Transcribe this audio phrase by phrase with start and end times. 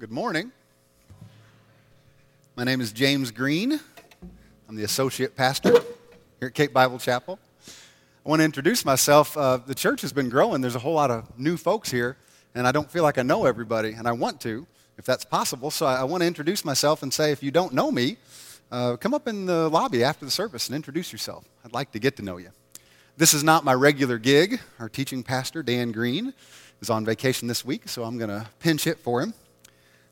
[0.00, 0.50] Good morning.
[2.56, 3.78] My name is James Green.
[4.66, 5.72] I'm the associate pastor
[6.38, 7.38] here at Cape Bible Chapel.
[8.24, 9.36] I want to introduce myself.
[9.36, 10.62] Uh, the church has been growing.
[10.62, 12.16] There's a whole lot of new folks here,
[12.54, 14.66] and I don't feel like I know everybody, and I want to,
[14.96, 15.70] if that's possible.
[15.70, 18.16] So I, I want to introduce myself and say, if you don't know me,
[18.72, 21.44] uh, come up in the lobby after the service and introduce yourself.
[21.62, 22.48] I'd like to get to know you.
[23.18, 24.60] This is not my regular gig.
[24.78, 26.32] Our teaching pastor, Dan Green,
[26.80, 29.34] is on vacation this week, so I'm going to pinch it for him.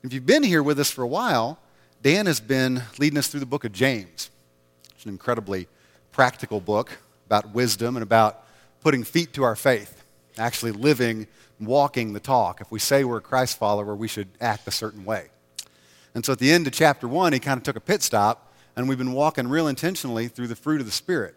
[0.01, 1.59] If you've been here with us for a while,
[2.01, 4.29] Dan has been leading us through the book of James.
[4.95, 5.67] It's an incredibly
[6.13, 6.89] practical book
[7.25, 8.45] about wisdom and about
[8.79, 10.05] putting feet to our faith,
[10.37, 11.27] actually living,
[11.59, 12.61] walking the talk.
[12.61, 15.31] If we say we're a Christ follower, we should act a certain way.
[16.15, 18.53] And so at the end of chapter one, he kind of took a pit stop,
[18.77, 21.35] and we've been walking real intentionally through the fruit of the Spirit.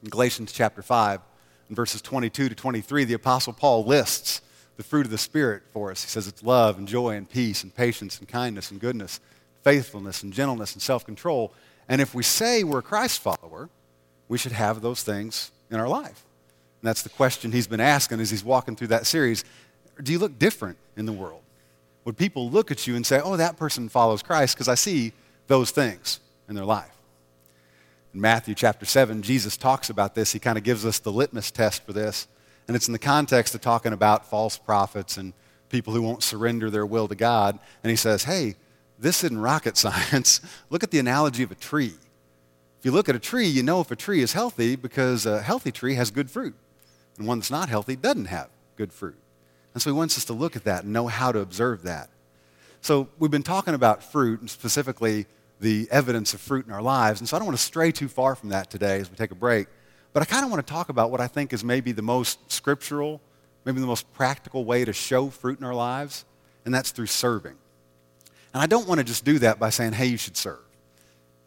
[0.00, 1.20] In Galatians chapter 5,
[1.68, 4.42] in verses 22 to 23, the Apostle Paul lists
[4.80, 6.02] the fruit of the Spirit for us.
[6.02, 9.20] He says it's love and joy and peace and patience and kindness and goodness,
[9.62, 11.52] faithfulness and gentleness and self control.
[11.86, 13.68] And if we say we're a Christ follower,
[14.28, 16.24] we should have those things in our life.
[16.80, 19.44] And that's the question he's been asking as he's walking through that series.
[20.02, 21.42] Do you look different in the world?
[22.06, 25.12] Would people look at you and say, oh, that person follows Christ because I see
[25.46, 26.96] those things in their life?
[28.14, 30.32] In Matthew chapter 7, Jesus talks about this.
[30.32, 32.26] He kind of gives us the litmus test for this.
[32.70, 35.32] And it's in the context of talking about false prophets and
[35.70, 37.58] people who won't surrender their will to God.
[37.82, 38.54] And he says, hey,
[38.96, 40.40] this isn't rocket science.
[40.70, 41.94] look at the analogy of a tree.
[42.78, 45.42] If you look at a tree, you know if a tree is healthy because a
[45.42, 46.54] healthy tree has good fruit.
[47.18, 49.18] And one that's not healthy doesn't have good fruit.
[49.74, 52.08] And so he wants us to look at that and know how to observe that.
[52.82, 55.26] So we've been talking about fruit, and specifically
[55.58, 57.20] the evidence of fruit in our lives.
[57.20, 59.32] And so I don't want to stray too far from that today as we take
[59.32, 59.66] a break.
[60.12, 62.50] But I kind of want to talk about what I think is maybe the most
[62.50, 63.20] scriptural,
[63.64, 66.24] maybe the most practical way to show fruit in our lives,
[66.64, 67.56] and that's through serving.
[68.52, 70.58] And I don't want to just do that by saying, hey, you should serve.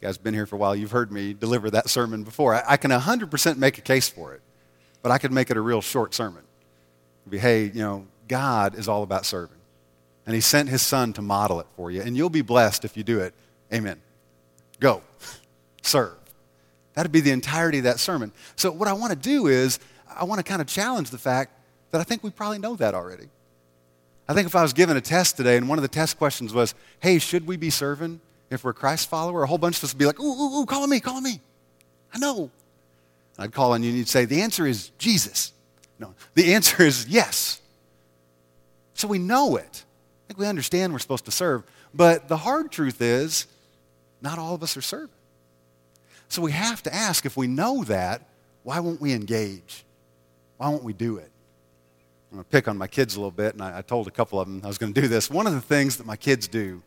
[0.01, 2.55] You guys been here for a while, you've heard me deliver that sermon before.
[2.55, 4.41] I, I can 100% make a case for it,
[5.01, 6.43] but I could make it a real short sermon.
[7.23, 9.57] It'd be, hey, you know, God is all about serving.
[10.25, 12.95] And he sent his son to model it for you, and you'll be blessed if
[12.95, 13.33] you do it.
[13.73, 14.01] Amen.
[14.79, 15.01] Go.
[15.81, 16.15] Serve.
[16.93, 18.31] That'd be the entirety of that sermon.
[18.55, 19.79] So, what I want to do is,
[20.15, 21.51] I want to kind of challenge the fact
[21.91, 23.29] that I think we probably know that already.
[24.27, 26.53] I think if I was given a test today and one of the test questions
[26.53, 29.43] was, hey, should we be serving if we're Christ follower?
[29.43, 31.41] A whole bunch of us would be like, ooh, ooh, ooh, call me, call me.
[32.13, 32.49] I know.
[33.37, 35.51] I'd call on you and you'd say, the answer is Jesus.
[35.99, 37.61] No, the answer is yes.
[38.93, 39.83] So we know it.
[40.23, 41.63] I think we understand we're supposed to serve.
[41.93, 43.47] But the hard truth is,
[44.21, 45.09] not all of us are serving.
[46.33, 48.27] So we have to ask if we know that,
[48.63, 49.85] why won't we engage?
[50.57, 51.29] Why won't we do it?
[52.31, 54.11] I'm going to pick on my kids a little bit, and I, I told a
[54.11, 55.29] couple of them I was going to do this.
[55.29, 56.81] One of the things that my kids do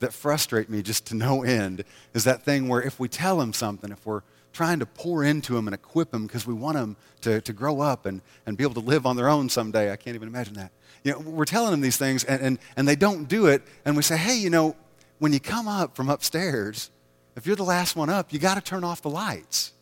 [0.00, 3.54] that frustrate me just to no end is that thing where if we tell them
[3.54, 4.20] something, if we're
[4.52, 7.80] trying to pour into them and equip them because we want them to, to grow
[7.80, 10.52] up and, and be able to live on their own someday, I can't even imagine
[10.56, 10.70] that.
[11.02, 13.96] You know, we're telling them these things, and, and, and they don't do it, and
[13.96, 14.76] we say, hey, you know,
[15.18, 16.90] when you come up from upstairs,
[17.36, 19.72] if you're the last one up, you got to turn off the lights.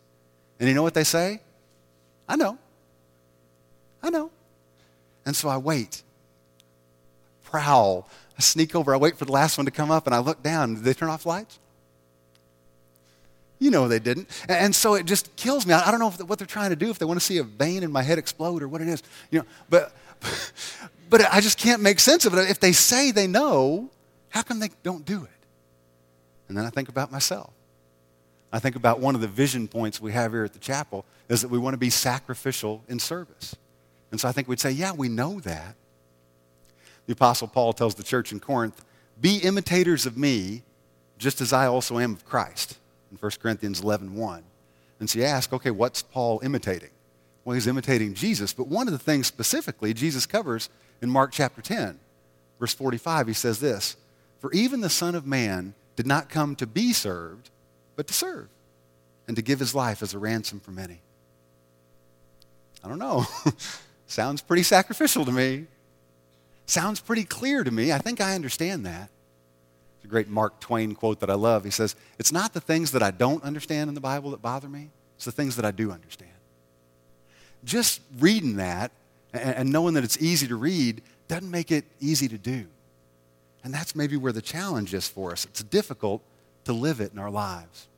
[0.59, 1.41] And you know what they say?
[2.29, 2.59] I know.
[4.03, 4.31] I know.
[5.27, 6.03] And so I wait.
[7.45, 8.09] Prowl.
[8.39, 8.95] I sneak over.
[8.95, 10.75] I wait for the last one to come up and I look down.
[10.75, 11.59] Did they turn off lights?
[13.59, 14.29] You know they didn't.
[14.49, 15.75] And so it just kills me.
[15.75, 17.83] I don't know what they're trying to do, if they want to see a vein
[17.83, 19.03] in my head explode or what it is.
[19.31, 19.93] You know, but,
[21.11, 22.49] but I just can't make sense of it.
[22.49, 23.91] If they say they know,
[24.31, 25.40] how come they don't do it?
[26.51, 27.53] And then I think about myself.
[28.53, 31.43] I think about one of the vision points we have here at the chapel is
[31.43, 33.55] that we want to be sacrificial in service.
[34.11, 35.77] And so I think we'd say, yeah, we know that.
[37.07, 38.85] The Apostle Paul tells the church in Corinth,
[39.21, 40.65] be imitators of me,
[41.19, 42.79] just as I also am of Christ,
[43.13, 44.43] in 1 Corinthians 11 1.
[44.99, 46.91] And so you ask, okay, what's Paul imitating?
[47.45, 50.69] Well, he's imitating Jesus, but one of the things specifically Jesus covers
[51.01, 52.01] in Mark chapter 10,
[52.59, 53.97] verse 45, he says this
[54.41, 57.51] For even the Son of Man did not come to be served,
[57.95, 58.49] but to serve
[59.29, 61.03] and to give his life as a ransom for many.
[62.83, 63.27] I don't know.
[64.07, 65.67] Sounds pretty sacrificial to me.
[66.65, 67.93] Sounds pretty clear to me.
[67.93, 69.11] I think I understand that.
[69.97, 71.65] It's a great Mark Twain quote that I love.
[71.65, 74.71] He says, It's not the things that I don't understand in the Bible that bother
[74.71, 76.33] me, it's the things that I do understand.
[77.63, 78.91] Just reading that
[79.35, 82.69] and knowing that it's easy to read doesn't make it easy to do.
[83.63, 85.45] And that's maybe where the challenge is for us.
[85.45, 86.23] It's difficult
[86.65, 87.89] to live it in our lives.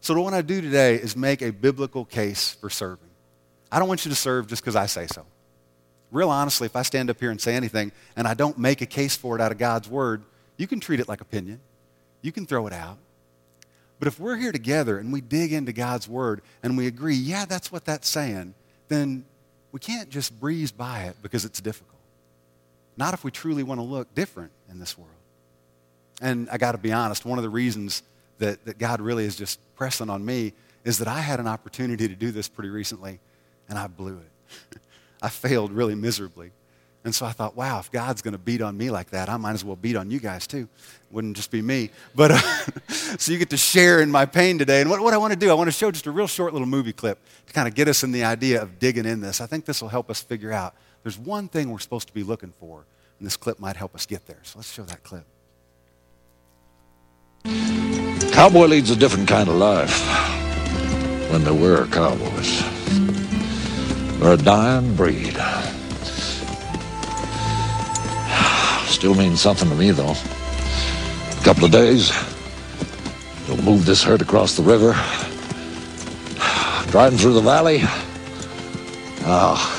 [0.00, 3.08] So, what I do today is make a biblical case for serving.
[3.72, 5.26] I don't want you to serve just because I say so.
[6.10, 8.86] Real honestly, if I stand up here and say anything and I don't make a
[8.86, 10.22] case for it out of God's word,
[10.56, 11.60] You can treat it like opinion.
[12.22, 12.98] You can throw it out.
[13.98, 17.44] But if we're here together and we dig into God's word and we agree, yeah,
[17.44, 18.54] that's what that's saying,
[18.88, 19.24] then
[19.72, 21.98] we can't just breeze by it because it's difficult.
[22.96, 25.10] Not if we truly want to look different in this world.
[26.20, 28.02] And I got to be honest, one of the reasons
[28.38, 30.52] that, that God really is just pressing on me
[30.84, 33.18] is that I had an opportunity to do this pretty recently
[33.68, 34.78] and I blew it.
[35.22, 36.52] I failed really miserably.
[37.04, 39.36] And so I thought, wow, if God's going to beat on me like that, I
[39.36, 40.68] might as well beat on you guys too.
[41.10, 41.90] Wouldn't just be me.
[42.14, 42.38] But uh,
[42.88, 44.80] so you get to share in my pain today.
[44.80, 46.52] And what, what I want to do, I want to show just a real short
[46.52, 49.40] little movie clip to kind of get us in the idea of digging in this.
[49.40, 50.74] I think this will help us figure out
[51.04, 52.86] there's one thing we're supposed to be looking for,
[53.18, 54.40] and this clip might help us get there.
[54.42, 55.26] So let's show that clip.
[58.32, 60.00] Cowboy leads a different kind of life
[61.30, 62.62] when they were cowboys.
[64.18, 65.36] They're a dying breed.
[68.86, 70.14] Still means something to me, though.
[70.14, 72.10] A couple of days,
[73.46, 74.92] we'll move this herd across the river,
[76.90, 77.80] driving through the valley.
[79.26, 79.70] Oh,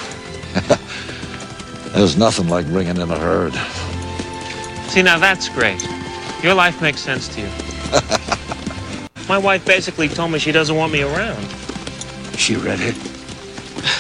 [1.96, 3.54] there's nothing like bringing in a herd.
[4.90, 5.82] See, now that's great.
[6.44, 7.48] Your life makes sense to you.
[9.30, 11.44] My wife basically told me she doesn't want me around.
[12.38, 12.96] She redhead?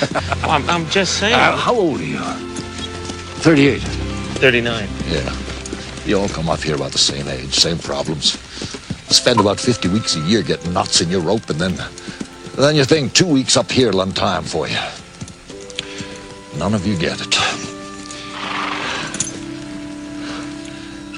[0.43, 1.33] I'm, I'm just saying.
[1.33, 2.19] Uh, how old are you?
[2.19, 3.79] 38.
[3.79, 4.87] 39.
[5.07, 5.35] Yeah.
[6.05, 8.37] You all come up here about the same age, same problems.
[9.09, 11.75] Spend about 50 weeks a year getting knots in your rope, and then,
[12.57, 14.77] then you think two weeks up here will untie 'em for you.
[16.57, 17.64] None of you get it.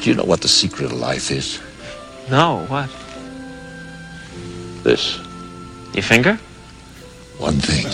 [0.02, 1.60] Do you know what the secret of life is?
[2.30, 2.90] No, what?
[4.84, 5.20] This.
[5.94, 6.40] Your finger?
[7.38, 7.86] One thing.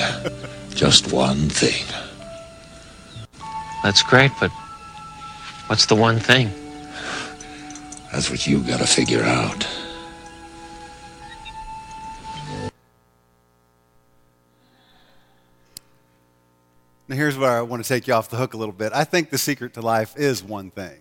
[0.75, 1.85] Just one thing.
[3.83, 4.51] That's great, but
[5.67, 6.51] what's the one thing?
[8.11, 9.67] That's what you gotta figure out.
[17.07, 18.93] Now, here's where I want to take you off the hook a little bit.
[18.93, 20.99] I think the secret to life is one thing,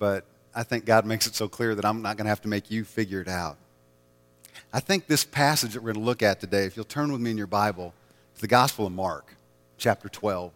[0.00, 2.48] but I think God makes it so clear that I'm not going to have to
[2.48, 3.56] make you figure it out.
[4.72, 7.20] I think this passage that we're going to look at today, if you'll turn with
[7.20, 7.94] me in your Bible,
[8.34, 9.36] to the Gospel of Mark,
[9.78, 10.50] chapter 12.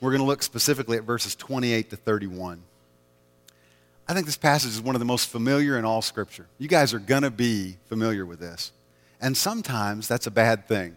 [0.00, 2.62] We're going to look specifically at verses 28 to 31.
[4.06, 6.46] I think this passage is one of the most familiar in all Scripture.
[6.58, 8.70] You guys are going to be familiar with this.
[9.20, 10.96] And sometimes that's a bad thing.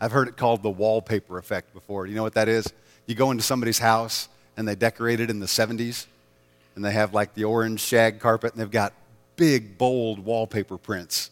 [0.00, 2.06] I've heard it called the wallpaper effect before.
[2.06, 2.72] You know what that is?
[3.06, 6.06] You go into somebody's house and they decorate it in the 70s
[6.76, 8.92] and they have like the orange shag carpet and they've got
[9.34, 11.30] big, bold wallpaper prints,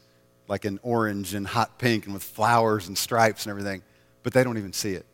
[0.49, 3.83] like in orange and hot pink and with flowers and stripes and everything,
[4.23, 5.07] but they don't even see it.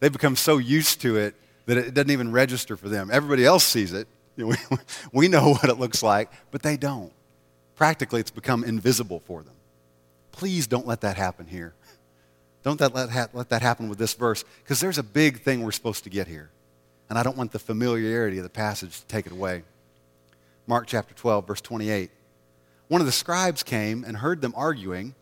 [0.00, 1.34] They've become so used to it
[1.66, 3.10] that it doesn't even register for them.
[3.12, 4.08] Everybody else sees it.
[4.34, 4.56] We,
[5.12, 7.12] we know what it looks like, but they don't.
[7.76, 9.52] Practically, it's become invisible for them.
[10.32, 11.74] Please don't let that happen here.
[12.62, 15.62] Don't that let, ha- let that happen with this verse, because there's a big thing
[15.62, 16.50] we're supposed to get here.
[17.08, 19.62] And I don't want the familiarity of the passage to take it away.
[20.66, 22.10] Mark chapter 12, verse 28.
[22.88, 25.14] One of the scribes came and heard them arguing,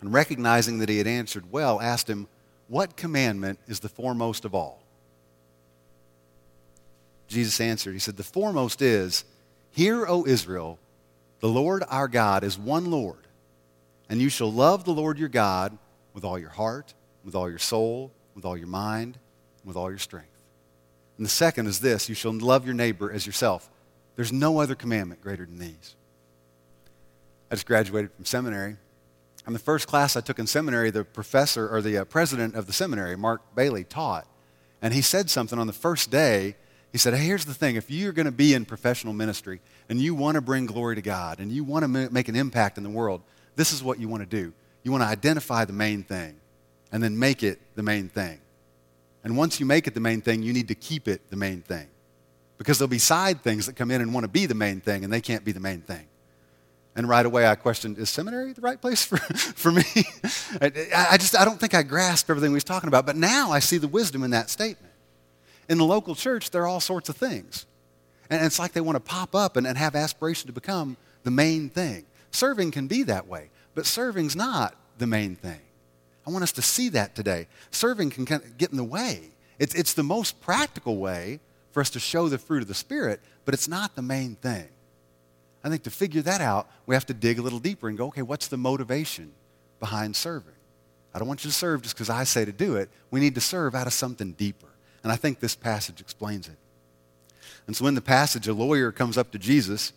[0.00, 2.28] and recognizing that he had answered well, asked him,
[2.68, 4.82] What commandment is the foremost of all?
[7.28, 9.24] Jesus answered, He said, The foremost is,
[9.70, 10.78] Hear, O Israel,
[11.40, 13.26] the Lord our God is one Lord,
[14.08, 15.76] and you shall love the Lord your God
[16.14, 19.18] with all your heart, with all your soul, with all your mind,
[19.64, 20.35] with all your strength.
[21.16, 23.70] And the second is this you shall love your neighbor as yourself.
[24.16, 25.94] There's no other commandment greater than these.
[27.50, 28.76] I just graduated from seminary.
[29.44, 32.66] And the first class I took in seminary, the professor or the uh, president of
[32.66, 34.26] the seminary, Mark Bailey, taught.
[34.82, 36.56] And he said something on the first day.
[36.90, 40.00] He said, hey, Here's the thing if you're going to be in professional ministry and
[40.00, 42.82] you want to bring glory to God and you want to make an impact in
[42.82, 43.22] the world,
[43.54, 44.52] this is what you want to do.
[44.82, 46.36] You want to identify the main thing
[46.90, 48.38] and then make it the main thing.
[49.26, 51.60] And once you make it the main thing, you need to keep it the main
[51.60, 51.88] thing.
[52.58, 55.02] Because there'll be side things that come in and want to be the main thing,
[55.02, 56.06] and they can't be the main thing.
[56.94, 59.16] And right away, I questioned, is seminary the right place for,
[59.56, 59.82] for me?
[60.62, 63.04] I, I just, I don't think I grasped everything he was talking about.
[63.04, 64.92] But now I see the wisdom in that statement.
[65.68, 67.66] In the local church, there are all sorts of things.
[68.30, 71.32] And it's like they want to pop up and, and have aspiration to become the
[71.32, 72.06] main thing.
[72.30, 75.65] Serving can be that way, but serving's not the main thing.
[76.26, 77.46] I want us to see that today.
[77.70, 79.30] Serving can get in the way.
[79.58, 81.40] It's, it's the most practical way
[81.70, 84.68] for us to show the fruit of the Spirit, but it's not the main thing.
[85.62, 88.06] I think to figure that out, we have to dig a little deeper and go,
[88.06, 89.32] okay, what's the motivation
[89.80, 90.52] behind serving?
[91.14, 92.90] I don't want you to serve just because I say to do it.
[93.10, 94.68] We need to serve out of something deeper.
[95.02, 96.56] And I think this passage explains it.
[97.66, 99.92] And so in the passage, a lawyer comes up to Jesus.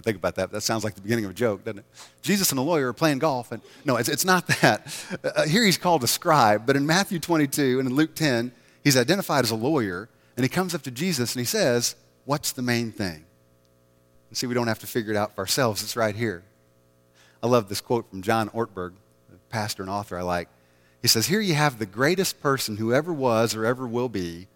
[0.00, 0.50] Think about that.
[0.50, 1.84] That sounds like the beginning of a joke, doesn't it?
[2.22, 3.52] Jesus and a lawyer are playing golf.
[3.52, 4.86] And no, it's, it's not that.
[5.22, 8.96] Uh, here he's called a scribe, but in Matthew 22 and in Luke 10, he's
[8.96, 10.08] identified as a lawyer.
[10.36, 11.94] And he comes up to Jesus and he says,
[12.24, 13.24] What's the main thing?
[14.30, 15.82] And see, we don't have to figure it out for ourselves.
[15.82, 16.42] It's right here.
[17.42, 18.92] I love this quote from John Ortberg,
[19.32, 20.48] a pastor and author I like.
[21.02, 24.46] He says, Here you have the greatest person who ever was or ever will be,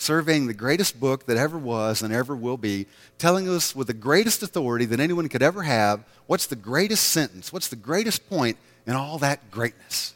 [0.00, 2.86] surveying the greatest book that ever was and ever will be,
[3.18, 7.52] telling us with the greatest authority that anyone could ever have what's the greatest sentence,
[7.52, 10.14] what's the greatest point in all that greatness.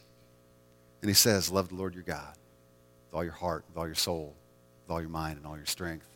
[1.03, 2.35] And he says, Love the Lord your God
[3.07, 4.35] with all your heart, with all your soul,
[4.83, 6.07] with all your mind, and all your strength.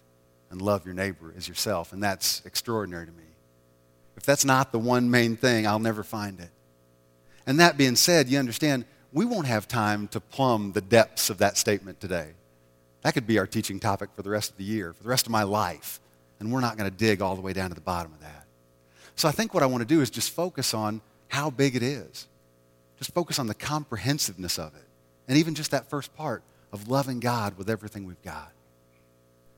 [0.51, 1.93] And love your neighbor as yourself.
[1.93, 3.25] And that's extraordinary to me.
[4.17, 6.49] If that's not the one main thing, I'll never find it.
[7.47, 11.39] And that being said, you understand, we won't have time to plumb the depths of
[11.39, 12.31] that statement today.
[13.03, 15.27] That could be our teaching topic for the rest of the year, for the rest
[15.27, 16.01] of my life.
[16.41, 18.47] And we're not going to dig all the way down to the bottom of that.
[19.17, 21.83] So I think what I want to do is just focus on how big it
[21.83, 22.29] is.
[22.99, 24.85] Just focus on the comprehensiveness of it.
[25.29, 28.53] And even just that first part of loving God with everything we've got.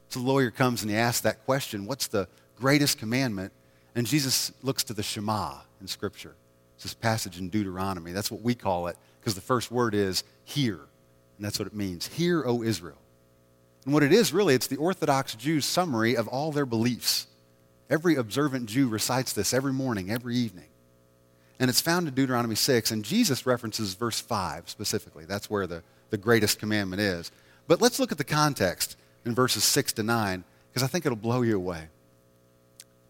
[0.09, 3.53] So the lawyer comes and he asks that question What's the greatest commandment?
[3.95, 6.35] And Jesus looks to the Shema in Scripture.
[6.77, 8.13] It's this passage in Deuteronomy.
[8.13, 10.75] That's what we call it because the first word is hear.
[10.75, 12.07] And that's what it means.
[12.07, 13.00] Hear, O Israel.
[13.85, 17.27] And what it is really, it's the Orthodox Jew's summary of all their beliefs.
[17.89, 20.67] Every observant Jew recites this every morning, every evening.
[21.59, 25.25] And it's found in Deuteronomy 6, and Jesus references verse 5 specifically.
[25.25, 27.31] That's where the, the greatest commandment is.
[27.67, 31.17] But let's look at the context in verses 6 to 9, because I think it'll
[31.17, 31.89] blow you away.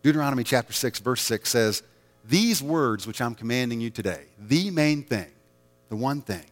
[0.02, 1.82] Deuteronomy chapter 6, verse 6 says,
[2.24, 5.30] These words which I'm commanding you today, the main thing,
[5.88, 6.44] the one thing,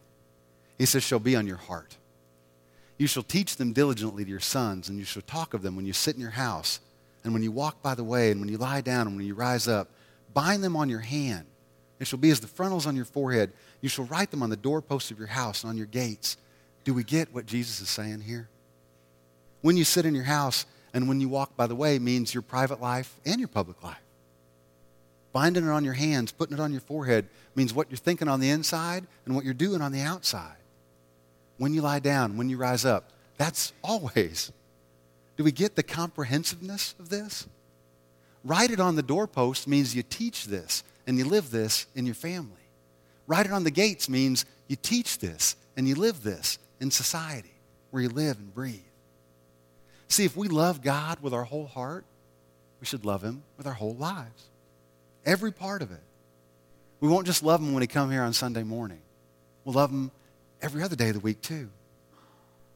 [0.77, 1.97] he says, shall be on your heart.
[2.99, 5.85] You shall teach them diligently to your sons, and you shall talk of them when
[5.85, 6.81] you sit in your house,
[7.23, 9.33] and when you walk by the way, and when you lie down, and when you
[9.33, 9.89] rise up.
[10.33, 11.47] Bind them on your hand.
[11.99, 13.53] It shall be as the frontals on your forehead.
[13.79, 16.35] You shall write them on the doorposts of your house and on your gates.
[16.83, 18.49] Do we get what Jesus is saying here?
[19.61, 22.43] When you sit in your house and when you walk by the way means your
[22.43, 24.01] private life and your public life.
[25.31, 28.41] Binding it on your hands, putting it on your forehead means what you're thinking on
[28.41, 30.57] the inside and what you're doing on the outside
[31.59, 33.11] when you lie down, when you rise up.
[33.37, 34.51] That's always.
[35.37, 37.47] Do we get the comprehensiveness of this?
[38.43, 42.15] Write it on the doorpost means you teach this and you live this in your
[42.15, 42.55] family.
[43.27, 47.53] Write it on the gates means you teach this and you live this in society
[47.91, 48.79] where you live and breathe.
[50.07, 52.05] See, if we love God with our whole heart,
[52.79, 54.49] we should love Him with our whole lives.
[55.25, 56.01] Every part of it.
[56.99, 59.01] We won't just love Him when He come here on Sunday morning.
[59.63, 60.11] We'll love Him
[60.61, 61.69] every other day of the week too.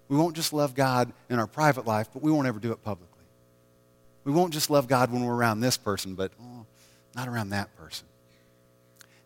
[0.07, 2.83] We won't just love God in our private life, but we won't ever do it
[2.83, 3.09] publicly.
[4.23, 6.65] We won't just love God when we're around this person, but oh,
[7.15, 8.07] not around that person.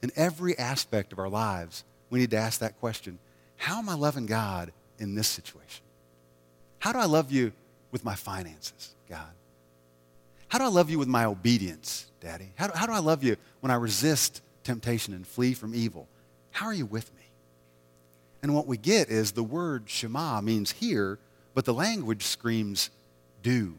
[0.01, 3.19] In every aspect of our lives, we need to ask that question
[3.57, 5.83] How am I loving God in this situation?
[6.79, 7.51] How do I love you
[7.91, 9.31] with my finances, God?
[10.47, 12.51] How do I love you with my obedience, Daddy?
[12.55, 16.07] How do, how do I love you when I resist temptation and flee from evil?
[16.51, 17.16] How are you with me?
[18.41, 21.19] And what we get is the word Shema means hear,
[21.53, 22.89] but the language screams
[23.41, 23.75] do.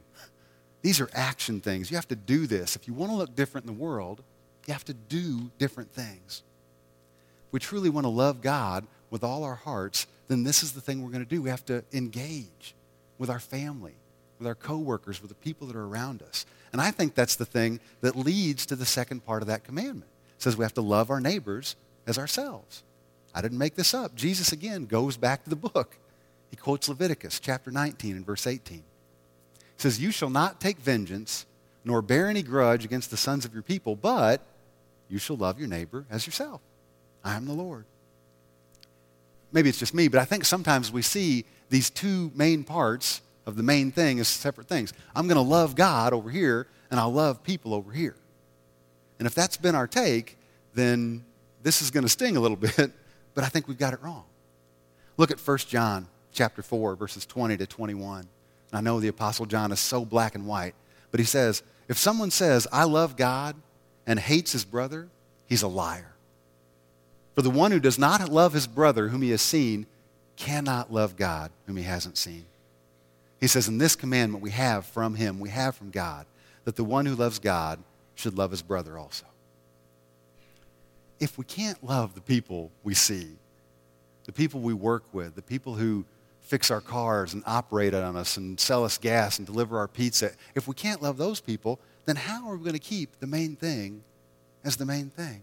[0.83, 1.91] These are action things.
[1.91, 2.77] You have to do this.
[2.77, 4.23] If you want to look different in the world,
[4.67, 6.43] you have to do different things.
[7.47, 10.81] If we truly want to love God with all our hearts, then this is the
[10.81, 11.43] thing we're going to do.
[11.43, 12.75] We have to engage
[13.17, 13.95] with our family,
[14.38, 16.47] with our coworkers, with the people that are around us.
[16.73, 20.11] And I think that's the thing that leads to the second part of that commandment.
[20.37, 22.83] It says we have to love our neighbors as ourselves.
[23.35, 24.14] I didn't make this up.
[24.14, 25.97] Jesus again goes back to the book.
[26.50, 28.78] He quotes Leviticus chapter 19 and verse 18.
[28.78, 28.82] He
[29.76, 31.47] says, You shall not take vengeance
[31.85, 34.42] nor bear any grudge against the sons of your people, but
[35.08, 36.61] you shall love your neighbor as yourself.
[37.25, 37.85] I am the Lord.
[39.52, 43.56] Maybe it's just me, but I think sometimes we see these two main parts of
[43.56, 44.92] the main thing as separate things.
[45.16, 48.16] I'm going to love God over here, and I'll love people over here.
[49.18, 50.37] And if that's been our take,
[50.75, 51.25] then
[51.62, 52.92] this is going to sting a little bit,
[53.38, 54.25] but I think we've got it wrong.
[55.16, 58.26] Look at 1 John chapter 4, verses 20 to 21.
[58.73, 60.75] I know the Apostle John is so black and white,
[61.12, 63.54] but he says, if someone says, I love God
[64.09, 65.07] and hates his brother,
[65.47, 66.16] he's a liar.
[67.37, 69.87] For the one who does not love his brother whom he has seen
[70.35, 72.45] cannot love God whom he hasn't seen.
[73.38, 76.26] He says, In this commandment we have from him, we have from God,
[76.64, 77.78] that the one who loves God
[78.16, 79.26] should love his brother also.
[81.21, 83.29] If we can't love the people we see,
[84.25, 86.05] the people we work with, the people who
[86.41, 90.33] fix our cars and operate on us and sell us gas and deliver our pizza,
[90.55, 93.57] if we can't love those people, then how are we going to keep the main
[93.57, 94.03] thing
[94.65, 95.43] as the main thing?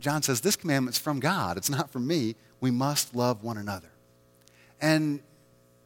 [0.00, 1.56] John says, This commandment's from God.
[1.56, 2.36] It's not from me.
[2.60, 3.90] We must love one another.
[4.80, 5.20] And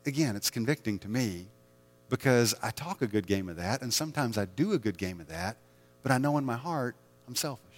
[0.07, 1.47] again, it's convicting to me
[2.09, 5.21] because I talk a good game of that, and sometimes I do a good game
[5.21, 5.57] of that,
[6.03, 6.95] but I know in my heart
[7.27, 7.72] I'm selfish.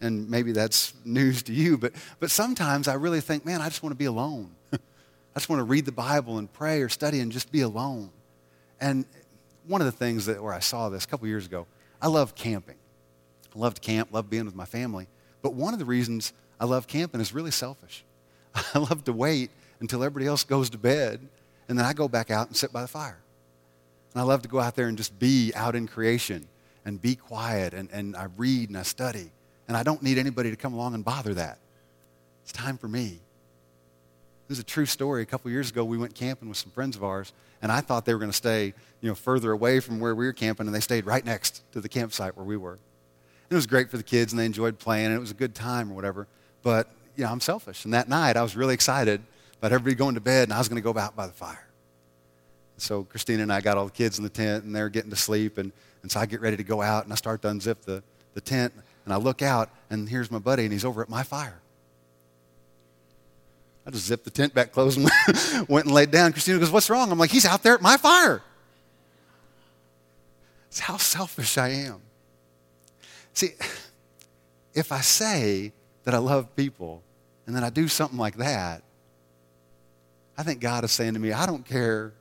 [0.00, 3.82] And maybe that's news to you, but, but sometimes I really think, man, I just
[3.82, 4.50] want to be alone.
[4.72, 4.78] I
[5.38, 8.10] just want to read the Bible and pray or study and just be alone.
[8.78, 9.06] And
[9.66, 11.66] one of the things that where I saw this a couple years ago,
[12.00, 12.76] I love camping.
[13.54, 15.08] I love to camp, love being with my family.
[15.42, 18.04] But one of the reasons I love camping is really selfish.
[18.74, 19.50] I love to wait
[19.80, 21.26] until everybody else goes to bed,
[21.68, 23.18] and then I go back out and sit by the fire.
[24.14, 26.48] And I love to go out there and just be out in creation
[26.84, 29.30] and be quiet, and, and I read and I study.
[29.68, 31.58] And I don't need anybody to come along and bother that.
[32.42, 33.20] It's time for me.
[34.48, 35.22] This is a true story.
[35.22, 37.32] A couple years ago, we went camping with some friends of ours,
[37.62, 40.24] and I thought they were going to stay, you know, further away from where we
[40.24, 42.74] were camping, and they stayed right next to the campsite where we were.
[42.74, 45.34] And it was great for the kids, and they enjoyed playing, and it was a
[45.34, 46.28] good time or whatever.
[46.62, 47.84] But, you know, I'm selfish.
[47.84, 49.20] And that night, I was really excited
[49.58, 51.66] about everybody going to bed, and I was going to go out by the fire.
[52.76, 55.16] So Christina and I got all the kids in the tent, and they're getting to
[55.16, 57.80] sleep, and, and so I get ready to go out, and I start to unzip
[57.82, 58.02] the,
[58.34, 58.72] the tent,
[59.06, 61.60] and I look out, and here's my buddy, and he's over at my fire.
[63.86, 65.08] I just zipped the tent back closed and
[65.68, 66.32] went and laid down.
[66.32, 67.10] Christina goes, What's wrong?
[67.12, 68.42] I'm like, He's out there at my fire.
[70.66, 72.02] It's how selfish I am.
[73.32, 73.50] See,
[74.74, 75.72] if I say
[76.02, 77.02] that I love people
[77.46, 78.82] and then I do something like that,
[80.36, 82.12] I think God is saying to me, I don't care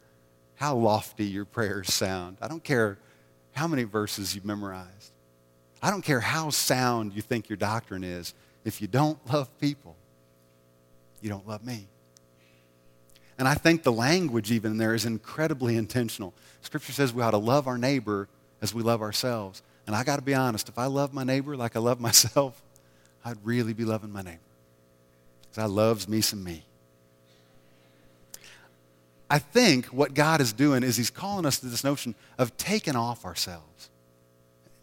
[0.54, 2.38] how lofty your prayers sound.
[2.42, 3.00] I don't care
[3.54, 5.12] how many verses you've memorized.
[5.86, 8.34] I don't care how sound you think your doctrine is.
[8.64, 9.96] If you don't love people,
[11.22, 11.86] you don't love me.
[13.38, 16.34] And I think the language even there is incredibly intentional.
[16.62, 18.28] Scripture says we ought to love our neighbor
[18.64, 19.62] as we love ourselves.
[19.86, 22.64] And I got to be honest, if I love my neighbor like I love myself,
[23.24, 24.40] I'd really be loving my neighbor.
[25.44, 26.66] Because I loves me some me.
[29.30, 32.96] I think what God is doing is He's calling us to this notion of taking
[32.96, 33.92] off ourselves,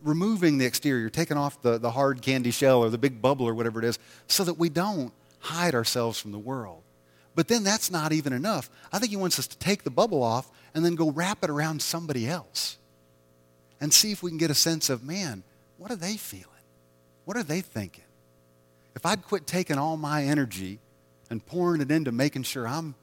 [0.02, 3.54] removing the exterior, taking off the, the hard candy shell or the big bubble or
[3.54, 6.82] whatever it is, so that we don't hide ourselves from the world.
[7.34, 8.70] But then that's not even enough.
[8.92, 11.50] I think He wants us to take the bubble off and then go wrap it
[11.50, 12.78] around somebody else
[13.80, 15.42] and see if we can get a sense of, man,
[15.78, 16.46] what are they feeling?
[17.24, 18.04] What are they thinking?
[18.94, 20.78] If I'd quit taking all my energy
[21.30, 22.94] and pouring it into making sure I'm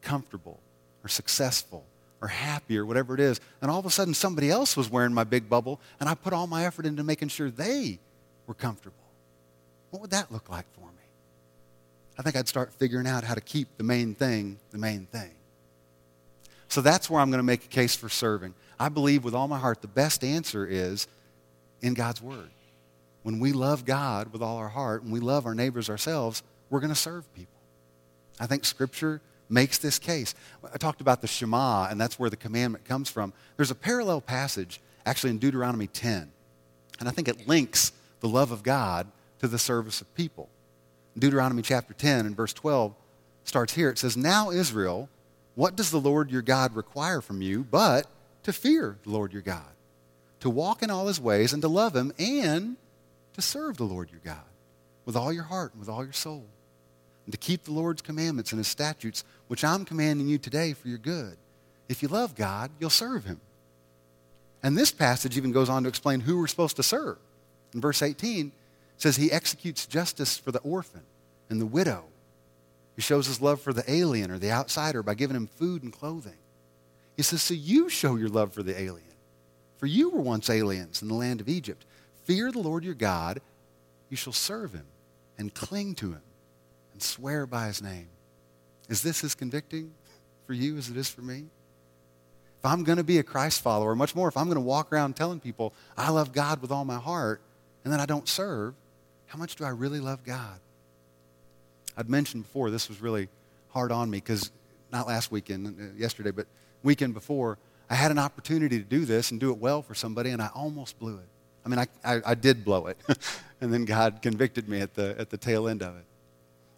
[0.00, 0.60] comfortable
[1.02, 1.84] or successful
[2.20, 5.12] or happy or whatever it is, and all of a sudden somebody else was wearing
[5.12, 7.98] my big bubble, and I put all my effort into making sure they
[8.46, 8.96] were comfortable.
[9.90, 11.04] What would that look like for me?
[12.18, 15.30] I think I'd start figuring out how to keep the main thing the main thing.
[16.68, 18.54] So that's where I'm going to make a case for serving.
[18.80, 21.06] I believe with all my heart the best answer is
[21.82, 22.50] in God's Word.
[23.22, 26.80] When we love God with all our heart and we love our neighbors ourselves, we're
[26.80, 27.60] going to serve people.
[28.40, 30.34] I think Scripture makes this case.
[30.72, 33.32] I talked about the Shema, and that's where the commandment comes from.
[33.56, 36.30] There's a parallel passage actually in Deuteronomy 10,
[37.00, 39.06] and I think it links the love of God
[39.40, 40.48] to the service of people.
[41.18, 42.94] Deuteronomy chapter 10 and verse 12
[43.44, 43.90] starts here.
[43.90, 45.08] It says, Now, Israel,
[45.54, 48.06] what does the Lord your God require from you but
[48.42, 49.62] to fear the Lord your God,
[50.40, 52.76] to walk in all his ways and to love him and
[53.34, 54.44] to serve the Lord your God
[55.04, 56.46] with all your heart and with all your soul?
[57.24, 60.88] And to keep the Lord's commandments and his statutes, which I'm commanding you today for
[60.88, 61.36] your good.
[61.88, 63.40] If you love God, you'll serve him.
[64.62, 67.18] And this passage even goes on to explain who we're supposed to serve.
[67.74, 68.52] In verse 18, it
[68.96, 71.02] says, He executes justice for the orphan
[71.50, 72.04] and the widow.
[72.96, 75.92] He shows his love for the alien or the outsider by giving him food and
[75.92, 76.36] clothing.
[77.16, 79.02] He says, So you show your love for the alien.
[79.76, 81.84] For you were once aliens in the land of Egypt.
[82.24, 83.40] Fear the Lord your God.
[84.08, 84.86] You shall serve him
[85.36, 86.22] and cling to him
[86.94, 88.08] and swear by his name.
[88.88, 89.92] Is this as convicting
[90.46, 91.44] for you as it is for me?
[92.58, 94.90] If I'm going to be a Christ follower, much more, if I'm going to walk
[94.90, 97.42] around telling people I love God with all my heart
[97.84, 98.74] and then I don't serve,
[99.26, 100.60] how much do I really love God?
[101.96, 103.28] I'd mentioned before this was really
[103.68, 104.50] hard on me because
[104.90, 106.46] not last weekend, uh, yesterday, but
[106.82, 107.58] weekend before,
[107.90, 110.48] I had an opportunity to do this and do it well for somebody, and I
[110.54, 111.28] almost blew it.
[111.64, 112.96] I mean, I, I, I did blow it,
[113.60, 116.04] and then God convicted me at the, at the tail end of it.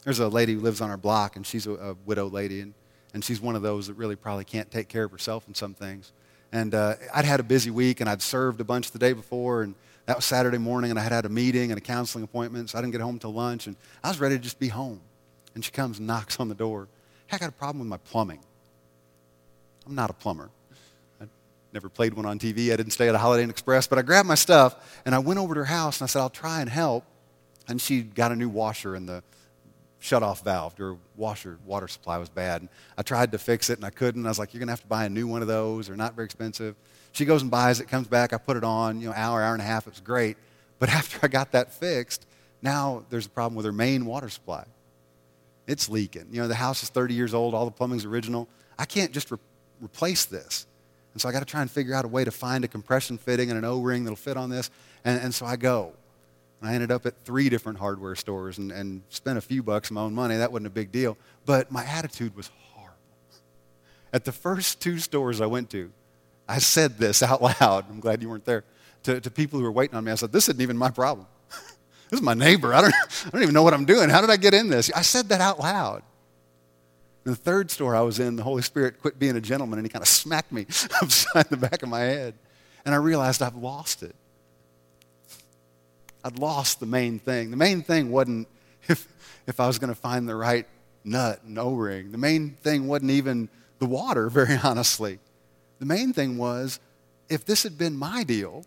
[0.06, 2.74] There's a lady who lives on our block, and she's a, a widow lady, and,
[3.12, 5.74] and she's one of those that really probably can't take care of herself in some
[5.74, 6.12] things.
[6.52, 9.62] And uh, I'd had a busy week, and I'd served a bunch the day before,
[9.62, 12.70] and that was Saturday morning, and I had had a meeting and a counseling appointment,
[12.70, 15.00] so I didn't get home till lunch, and I was ready to just be home.
[15.56, 16.86] And she comes and knocks on the door,
[17.26, 18.38] Hey, I got a problem with my plumbing.
[19.88, 20.50] I'm not a plumber.
[21.20, 21.24] I
[21.72, 22.72] never played one on TV.
[22.72, 25.18] I didn't stay at a Holiday Inn Express, but I grabbed my stuff and I
[25.18, 27.02] went over to her house and I said, I'll try and help.
[27.66, 29.24] And she got a new washer in the
[30.06, 30.76] shut-off valve.
[30.78, 32.62] Her washer water supply was bad.
[32.62, 34.24] And I tried to fix it and I couldn't.
[34.24, 35.88] I was like, you're going to have to buy a new one of those.
[35.88, 36.76] They're not very expensive.
[37.10, 38.32] She goes and buys it, comes back.
[38.32, 39.86] I put it on, you know, hour, hour and a half.
[39.86, 40.36] It was great.
[40.78, 42.26] But after I got that fixed,
[42.62, 44.64] now there's a problem with her main water supply.
[45.66, 46.28] It's leaking.
[46.30, 47.52] You know, the house is 30 years old.
[47.52, 48.48] All the plumbing's original.
[48.78, 49.38] I can't just re-
[49.80, 50.66] replace this.
[51.14, 53.18] And so I got to try and figure out a way to find a compression
[53.18, 54.70] fitting and an O-ring that'll fit on this.
[55.04, 55.94] And, and so I go.
[56.62, 59.94] I ended up at three different hardware stores and, and spent a few bucks of
[59.94, 60.36] my own money.
[60.36, 61.16] That wasn't a big deal.
[61.44, 62.96] But my attitude was horrible.
[64.12, 65.90] At the first two stores I went to,
[66.48, 67.84] I said this out loud.
[67.90, 68.64] I'm glad you weren't there.
[69.04, 71.26] To, to people who were waiting on me, I said, This isn't even my problem.
[72.08, 72.72] this is my neighbor.
[72.72, 72.94] I don't,
[73.26, 74.08] I don't even know what I'm doing.
[74.08, 74.90] How did I get in this?
[74.94, 76.02] I said that out loud.
[77.24, 79.86] In the third store I was in, the Holy Spirit quit being a gentleman and
[79.86, 80.62] he kind of smacked me
[81.02, 82.34] upside the back of my head.
[82.84, 84.14] And I realized I've lost it.
[86.26, 87.52] I'd lost the main thing.
[87.52, 88.48] The main thing wasn't
[88.88, 89.06] if,
[89.46, 90.66] if I was going to find the right
[91.04, 92.10] nut and O ring.
[92.10, 95.20] The main thing wasn't even the water, very honestly.
[95.78, 96.80] The main thing was
[97.28, 98.64] if this had been my deal,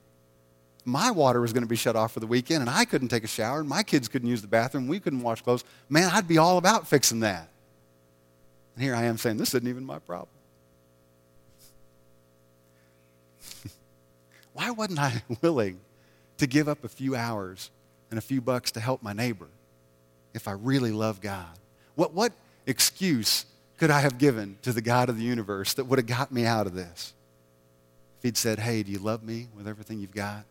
[0.86, 3.26] my water was going to be shut off for the weekend and I couldn't take
[3.26, 6.30] a shower and my kids couldn't use the bathroom, we couldn't wash clothes, man, I'd
[6.30, 7.50] be all about fixing that.
[8.76, 10.30] And here I am saying, this isn't even my problem.
[14.54, 15.82] Why wasn't I willing
[16.39, 17.69] to give up a few hours
[18.10, 19.47] and a few bucks to help my neighbor
[20.34, 21.58] if I really love God?
[21.95, 22.34] What, what
[22.65, 23.45] excuse
[23.78, 26.45] could I have given to the God of the universe that would have got me
[26.45, 27.13] out of this?
[28.17, 30.43] If he'd said, Hey, do you love me with everything you've got?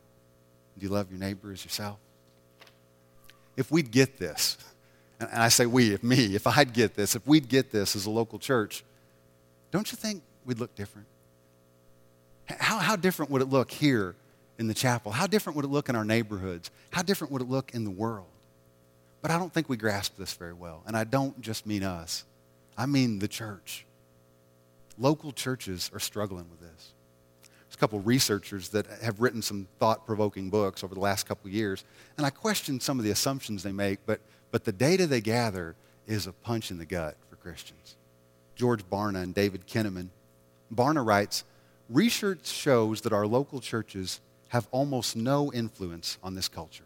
[0.78, 1.98] Do you love your neighbor as yourself?
[3.56, 4.56] If we'd get this,
[5.20, 8.06] and I say we, if me, if I'd get this, if we'd get this as
[8.06, 8.84] a local church,
[9.70, 11.08] don't you think we'd look different?
[12.46, 14.14] How, how different would it look here
[14.58, 15.12] in the chapel?
[15.12, 16.70] How different would it look in our neighborhoods?
[16.90, 18.26] How different would it look in the world?
[19.22, 20.82] But I don't think we grasp this very well.
[20.86, 22.24] And I don't just mean us,
[22.76, 23.84] I mean the church.
[24.98, 26.92] Local churches are struggling with this.
[27.42, 31.48] There's a couple researchers that have written some thought provoking books over the last couple
[31.48, 31.84] of years,
[32.16, 35.76] and I question some of the assumptions they make, but, but the data they gather
[36.06, 37.96] is a punch in the gut for Christians.
[38.56, 40.08] George Barna and David Kinnaman.
[40.74, 41.44] Barna writes
[41.88, 46.84] Research shows that our local churches have almost no influence on this culture.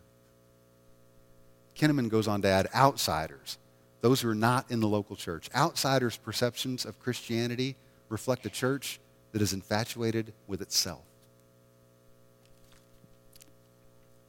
[1.77, 3.59] Kinnaman goes on to add outsiders,
[4.01, 5.48] those who are not in the local church.
[5.55, 7.77] Outsiders' perceptions of Christianity
[8.09, 9.01] reflect a church
[9.33, 11.03] that is infatuated with itself.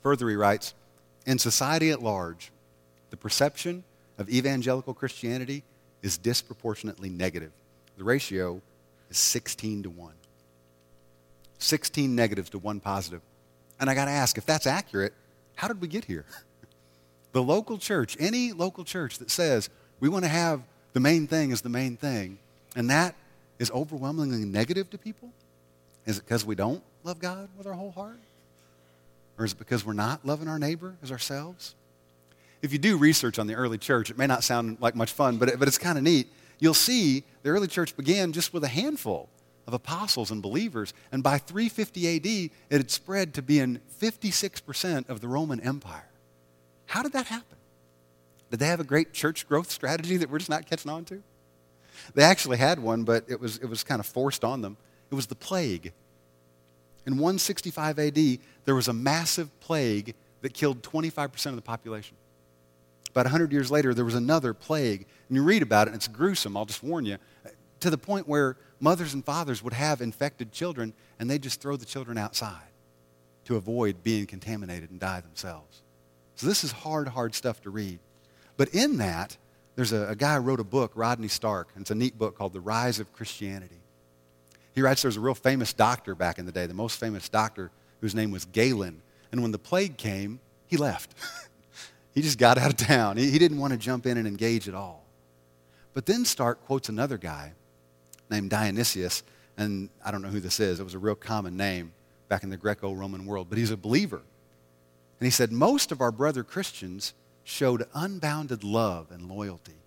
[0.03, 0.73] Further, he writes
[1.25, 2.51] In society at large,
[3.09, 3.83] the perception
[4.17, 5.63] of evangelical Christianity
[6.01, 7.51] is disproportionately negative.
[7.97, 8.61] The ratio
[9.09, 10.13] is 16 to 1.
[11.63, 13.21] 16 negatives to 1 positive.
[13.79, 15.13] And I got to ask if that's accurate,
[15.55, 16.25] how did we get here?
[17.31, 20.61] The local church, any local church that says we want to have
[20.93, 22.37] the main thing is the main thing,
[22.75, 23.15] and that
[23.57, 25.33] is overwhelmingly negative to people?
[26.05, 28.19] Is it because we don't love God with our whole heart?
[29.37, 31.73] Or is it because we're not loving our neighbor as ourselves?
[32.61, 35.37] If you do research on the early church, it may not sound like much fun,
[35.37, 36.27] but, it, but it's kind of neat.
[36.59, 39.27] You'll see the early church began just with a handful
[39.67, 45.21] of apostles and believers, and by 350 AD, it had spread to being 56% of
[45.21, 46.09] the Roman Empire.
[46.87, 47.57] How did that happen?
[48.51, 51.23] Did they have a great church growth strategy that we're just not catching on to?
[52.13, 54.77] They actually had one, but it was, it was kind of forced on them.
[55.11, 55.93] It was the plague.
[57.05, 62.15] In 165 AD, there was a massive plague that killed 25% of the population.
[63.09, 65.05] About 100 years later, there was another plague.
[65.29, 67.17] And you read about it, and it's gruesome, I'll just warn you,
[67.79, 71.77] to the point where mothers and fathers would have infected children, and they'd just throw
[71.77, 72.67] the children outside
[73.45, 75.81] to avoid being contaminated and die themselves.
[76.35, 77.99] So this is hard, hard stuff to read.
[78.57, 79.37] But in that,
[79.75, 82.51] there's a, a guy wrote a book, Rodney Stark, and it's a neat book called
[82.51, 83.79] The Rise of Christianity.
[84.75, 87.29] He writes there was a real famous doctor back in the day, the most famous
[87.29, 89.01] doctor, whose name was Galen.
[89.31, 91.15] And when the plague came, he left.
[92.13, 93.15] he just got out of town.
[93.15, 95.05] He, he didn't want to jump in and engage at all.
[95.93, 97.53] But then Stark quotes another guy
[98.29, 99.23] named Dionysius,
[99.57, 100.79] and I don't know who this is.
[100.79, 101.93] It was a real common name
[102.27, 104.21] back in the Greco Roman world, but he's a believer.
[105.19, 109.77] And he said, Most of our brother Christians showed unbounded love and loyalty,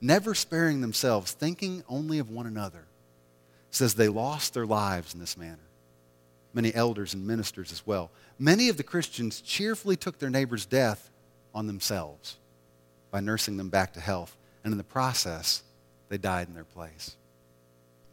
[0.00, 2.84] never sparing themselves, thinking only of one another.
[3.70, 5.58] Says they lost their lives in this manner.
[6.54, 8.10] Many elders and ministers as well.
[8.38, 11.10] Many of the Christians cheerfully took their neighbor's death
[11.54, 12.38] on themselves
[13.10, 14.36] by nursing them back to health.
[14.64, 15.62] And in the process,
[16.08, 17.17] they died in their place.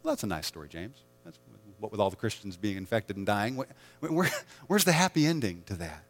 [0.06, 0.98] Well, that's a nice story, James.
[1.24, 1.36] That's
[1.80, 3.56] what with all the Christians being infected and dying.
[3.56, 4.30] Where,
[4.68, 6.04] where's the happy ending to that?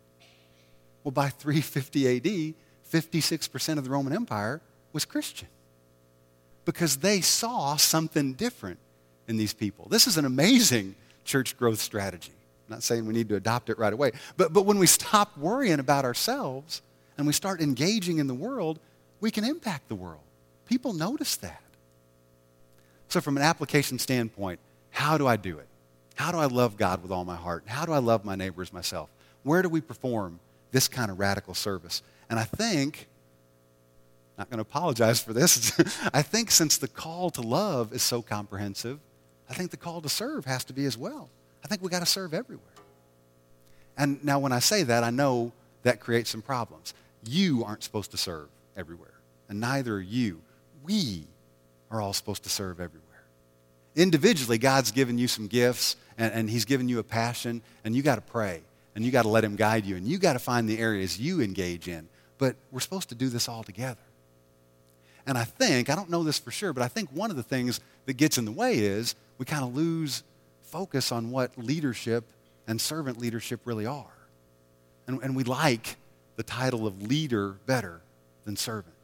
[1.03, 2.55] Well, by 350 AD,
[2.93, 4.61] 56% of the Roman Empire
[4.93, 5.49] was Christian
[6.67, 8.81] because they saw something different
[9.29, 9.87] in these people.
[9.89, 12.33] This is an amazing church growth strategy.
[12.69, 15.39] I'm not saying we need to adopt it right away, but, but when we stop
[15.39, 16.83] worrying about ourselves
[17.17, 18.79] and we start engaging in the world,
[19.21, 20.21] we can impact the world.
[20.67, 21.63] People notice that.
[23.09, 24.59] So, from an application standpoint,
[24.91, 25.67] how do I do it?
[26.15, 27.65] How do I love God with all my heart?
[27.67, 29.11] How do I love my neighbors myself?
[29.43, 30.41] Where do we perform
[30.73, 32.03] this kind of radical service?
[32.29, 33.07] And I think,
[34.39, 35.79] not going to apologize for this,
[36.15, 38.99] I think since the call to love is so comprehensive,
[39.49, 41.29] I think the call to serve has to be as well.
[41.63, 42.65] I think we got to serve everywhere.
[43.97, 46.93] And now, when I say that, I know that creates some problems.
[47.25, 49.15] You aren't supposed to serve everywhere,
[49.49, 50.43] and neither are you.
[50.85, 51.27] We
[51.91, 53.03] are all supposed to serve everywhere.
[53.95, 58.03] Individually, God's given you some gifts, and, and He's given you a passion, and you
[58.03, 58.63] got to pray,
[58.95, 61.19] and you got to let Him guide you, and you got to find the areas
[61.19, 62.09] you engage in.
[62.39, 64.01] But we're supposed to do this all together.
[65.27, 67.43] And I think, I don't know this for sure, but I think one of the
[67.43, 70.23] things that gets in the way is we kind of lose
[70.63, 72.25] focus on what leadership
[72.67, 74.07] and servant leadership really are.
[75.07, 75.97] And, and we like
[76.37, 78.01] the title of leader better
[78.45, 78.96] than servant.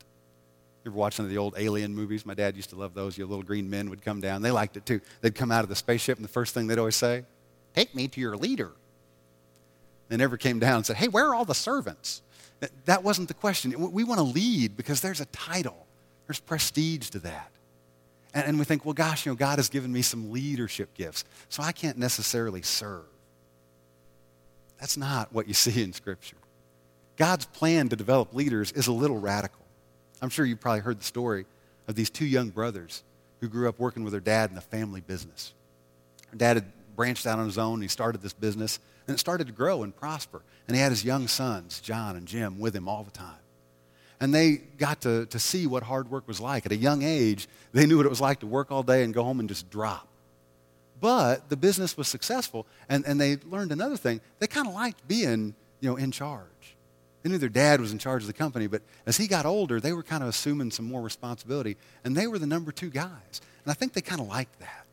[0.84, 2.26] You ever watch some of the old alien movies?
[2.26, 3.16] My dad used to love those.
[3.16, 4.42] Your little green men would come down.
[4.42, 5.00] They liked it too.
[5.20, 7.24] They'd come out of the spaceship, and the first thing they'd always say,
[7.74, 8.72] Take me to your leader.
[10.08, 12.22] They never came down and said, Hey, where are all the servants?
[12.84, 13.92] That wasn't the question.
[13.92, 15.86] We want to lead because there's a title,
[16.26, 17.50] there's prestige to that.
[18.34, 21.24] And, and we think, well, gosh, you know, God has given me some leadership gifts,
[21.48, 23.04] so I can't necessarily serve.
[24.80, 26.36] That's not what you see in Scripture.
[27.16, 29.62] God's plan to develop leaders is a little radical.
[30.22, 31.44] I'm sure you've probably heard the story
[31.88, 33.02] of these two young brothers
[33.40, 35.52] who grew up working with their dad in the family business.
[36.30, 39.18] Their dad had branched out on his own, and he started this business, and it
[39.18, 40.42] started to grow and prosper.
[40.68, 43.35] And he had his young sons, John and Jim, with him all the time.
[44.20, 46.64] And they got to, to see what hard work was like.
[46.64, 49.12] At a young age, they knew what it was like to work all day and
[49.12, 50.06] go home and just drop.
[51.00, 54.20] But the business was successful, and, and they learned another thing.
[54.38, 56.51] They kind of liked being you know, in charge.
[57.22, 59.80] They knew their dad was in charge of the company, but as he got older,
[59.80, 63.40] they were kind of assuming some more responsibility, and they were the number two guys.
[63.64, 64.87] And I think they kind of liked that.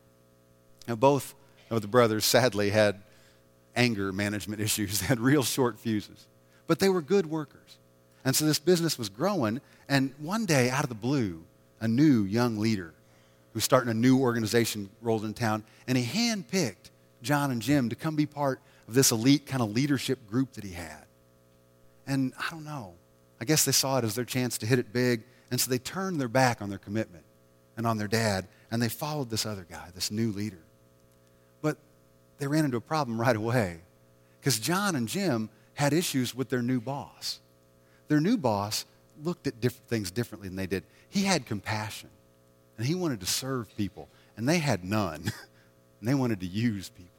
[0.86, 1.34] Now, both
[1.70, 3.02] of the brothers sadly had
[3.74, 5.00] anger management issues.
[5.00, 6.26] They had real short fuses,
[6.66, 7.78] but they were good workers.
[8.24, 9.60] And so this business was growing.
[9.88, 11.42] And one day, out of the blue,
[11.80, 12.92] a new young leader
[13.52, 15.64] who's starting a new organization rolled in town.
[15.86, 16.90] And he handpicked
[17.22, 20.64] John and Jim to come be part of this elite kind of leadership group that
[20.64, 21.04] he had.
[22.10, 22.94] And I don't know.
[23.40, 25.22] I guess they saw it as their chance to hit it big.
[25.52, 27.24] And so they turned their back on their commitment
[27.76, 28.48] and on their dad.
[28.72, 30.58] And they followed this other guy, this new leader.
[31.62, 31.76] But
[32.38, 33.82] they ran into a problem right away
[34.40, 37.38] because John and Jim had issues with their new boss.
[38.08, 38.86] Their new boss
[39.22, 40.82] looked at different things differently than they did.
[41.10, 42.08] He had compassion,
[42.76, 45.22] and he wanted to serve people, and they had none,
[46.00, 47.10] and they wanted to use people.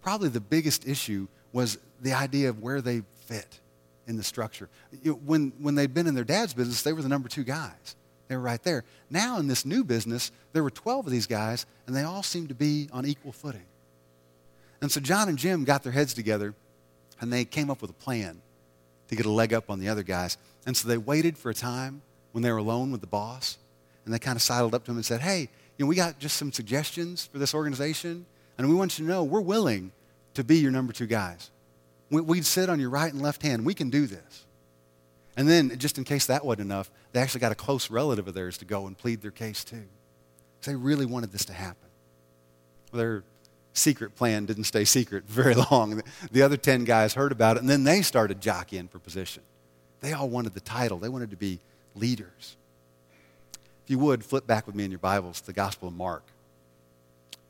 [0.00, 3.60] Probably the biggest issue was the idea of where they fit
[4.06, 4.68] in the structure.
[5.24, 7.94] When, when they'd been in their dad's business, they were the number two guys.
[8.26, 8.84] They were right there.
[9.10, 12.48] Now, in this new business, there were 12 of these guys, and they all seemed
[12.48, 13.66] to be on equal footing.
[14.80, 16.54] And so John and Jim got their heads together,
[17.20, 18.40] and they came up with a plan
[19.08, 20.38] to get a leg up on the other guys.
[20.66, 23.58] And so they waited for a time when they were alone with the boss,
[24.04, 26.18] and they kind of sidled up to him and said, Hey, you know, we got
[26.18, 29.92] just some suggestions for this organization, and we want you to know we're willing
[30.34, 31.50] to be your number two guys.
[32.10, 33.66] We'd sit on your right and left hand.
[33.66, 34.46] We can do this.
[35.36, 38.34] And then, just in case that wasn't enough, they actually got a close relative of
[38.34, 39.84] theirs to go and plead their case too.
[40.58, 41.88] Because they really wanted this to happen.
[42.92, 43.22] Their
[43.72, 46.02] secret plan didn't stay secret very long.
[46.32, 49.42] The other 10 guys heard about it, and then they started jockeying for position.
[50.00, 51.60] They all wanted the title, they wanted to be
[51.94, 52.56] leaders.
[53.84, 56.24] If you would, flip back with me in your Bibles to the Gospel of Mark,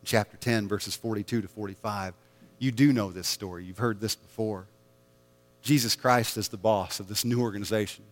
[0.05, 2.14] chapter 10, verses 42 to 45.
[2.59, 4.66] You do know this story, you've heard this before.
[5.62, 8.05] Jesus Christ is the boss of this new organization.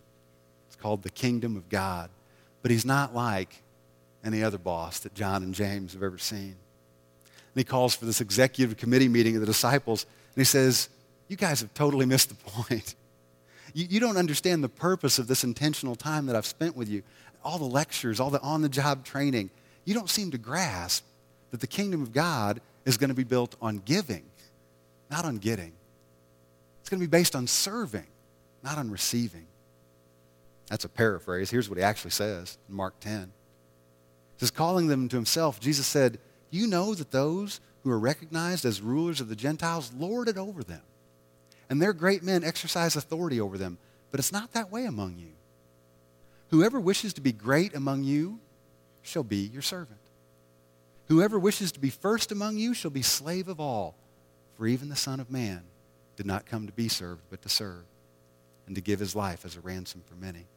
[0.67, 2.09] It's called the Kingdom of God.
[2.61, 3.61] But he's not like
[4.23, 6.55] any other boss that John and James have ever seen.
[7.53, 10.05] And he calls for this executive committee meeting of the disciples,
[10.35, 10.89] and he says,
[11.27, 12.95] You guys have totally missed the point.
[13.73, 17.03] You, you don't understand the purpose of this intentional time that I've spent with you.
[17.43, 19.49] All the lectures, all the on the job training.
[19.83, 21.03] You don't seem to grasp
[21.51, 24.23] that the kingdom of God is going to be built on giving,
[25.09, 25.73] not on getting.
[26.81, 28.07] It's going to be based on serving,
[28.63, 29.47] not on receiving.
[30.69, 31.49] That's a paraphrase.
[31.49, 33.31] Here's what he actually says in Mark 10.
[34.37, 38.81] says, calling them to himself, Jesus said, You know that those who are recognized as
[38.81, 40.81] rulers of the Gentiles lord it over them.
[41.69, 43.77] And their great men exercise authority over them.
[44.11, 45.33] But it's not that way among you.
[46.49, 48.39] Whoever wishes to be great among you
[49.01, 49.99] shall be your servant.
[51.07, 53.95] Whoever wishes to be first among you shall be slave of all.
[54.57, 55.61] For even the Son of Man
[56.15, 57.83] did not come to be served, but to serve,
[58.65, 60.47] and to give his life as a ransom for many.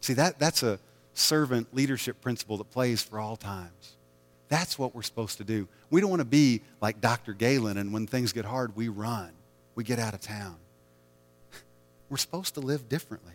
[0.00, 0.78] See, that, that's a
[1.14, 3.96] servant leadership principle that plays for all times.
[4.48, 5.66] That's what we're supposed to do.
[5.90, 7.32] We don't want to be like Dr.
[7.32, 9.32] Galen, and when things get hard, we run.
[9.74, 10.56] We get out of town.
[12.08, 13.34] We're supposed to live differently.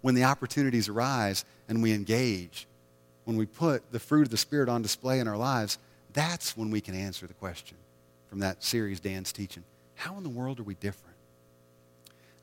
[0.00, 2.68] When the opportunities arise and we engage,
[3.24, 5.78] when we put the fruit of the Spirit on display in our lives,
[6.12, 7.76] that's when we can answer the question
[8.28, 9.64] from that series Dan's teaching.
[9.94, 11.16] How in the world are we different?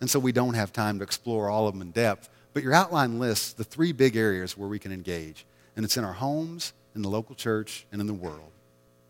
[0.01, 2.73] And so we don't have time to explore all of them in depth, but your
[2.73, 5.45] outline lists the three big areas where we can engage.
[5.75, 8.51] And it's in our homes, in the local church, and in the world.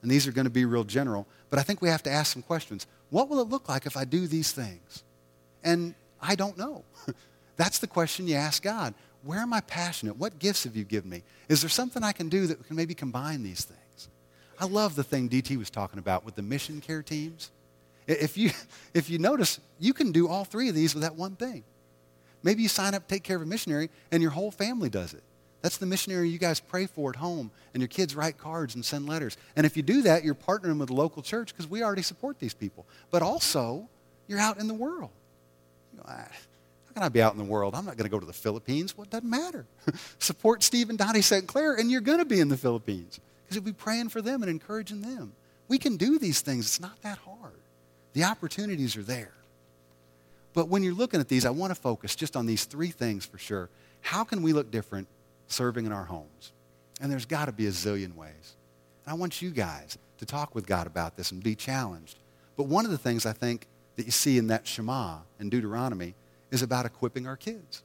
[0.02, 2.32] And these are going to be real general, but I think we have to ask
[2.34, 2.86] some questions.
[3.10, 5.04] What will it look like if I do these things?
[5.64, 6.84] And I don't know.
[7.58, 8.94] That's the question you ask God.
[9.24, 10.18] Where am I passionate?
[10.18, 11.24] What gifts have you given me?
[11.50, 13.80] Is there something I can do that can maybe combine these things?
[14.60, 17.52] I love the thing DT was talking about with the mission care teams.
[18.08, 18.52] If you,
[18.94, 21.64] if you notice, you can do all three of these with that one thing.
[22.44, 25.14] Maybe you sign up, to take care of a missionary, and your whole family does
[25.14, 25.24] it.
[25.64, 28.86] That's the missionary you guys pray for at home, and your kids write cards and
[28.86, 29.36] send letters.
[29.56, 32.38] And if you do that, you're partnering with the local church because we already support
[32.38, 32.86] these people.
[33.10, 33.90] But also,
[34.28, 35.10] you're out in the world.
[35.92, 37.74] You know, ah, how can I be out in the world?
[37.74, 38.96] I'm not going to go to the Philippines.
[38.96, 39.66] Well, doesn't matter.
[40.20, 41.48] support Steve and Donnie St.
[41.48, 44.42] Clair, and you're going to be in the Philippines because you'll be praying for them
[44.42, 45.34] and encouraging them.
[45.68, 46.66] We can do these things.
[46.66, 47.60] It's not that hard.
[48.14, 49.34] The opportunities are there.
[50.54, 53.26] But when you're looking at these, I want to focus just on these three things
[53.26, 53.70] for sure.
[54.02, 55.08] How can we look different
[55.48, 56.54] serving in our homes?
[57.02, 58.56] And there's got to be a zillion ways.
[59.06, 62.18] And I want you guys to talk with God about this and be challenged.
[62.56, 66.16] But one of the things I think that you see in that Shema in Deuteronomy
[66.52, 67.84] is about equipping our kids.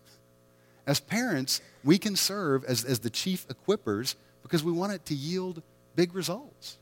[0.87, 4.15] As parents, we can serve as, as the chief equippers
[4.51, 5.63] because we want it to yield
[5.95, 6.79] big results.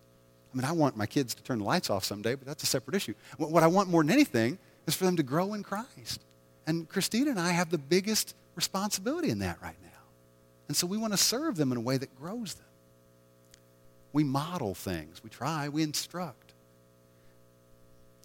[0.52, 2.66] I mean, I want my kids to turn the lights off someday, but that's a
[2.66, 3.12] separate issue.
[3.37, 6.22] What I want more than anything is for them to grow in Christ.
[6.66, 9.88] And Christina and I have the biggest responsibility in that right now.
[10.68, 12.64] And so we want to serve them in a way that grows them.
[14.14, 15.22] We model things.
[15.22, 15.68] We try.
[15.68, 16.54] We instruct.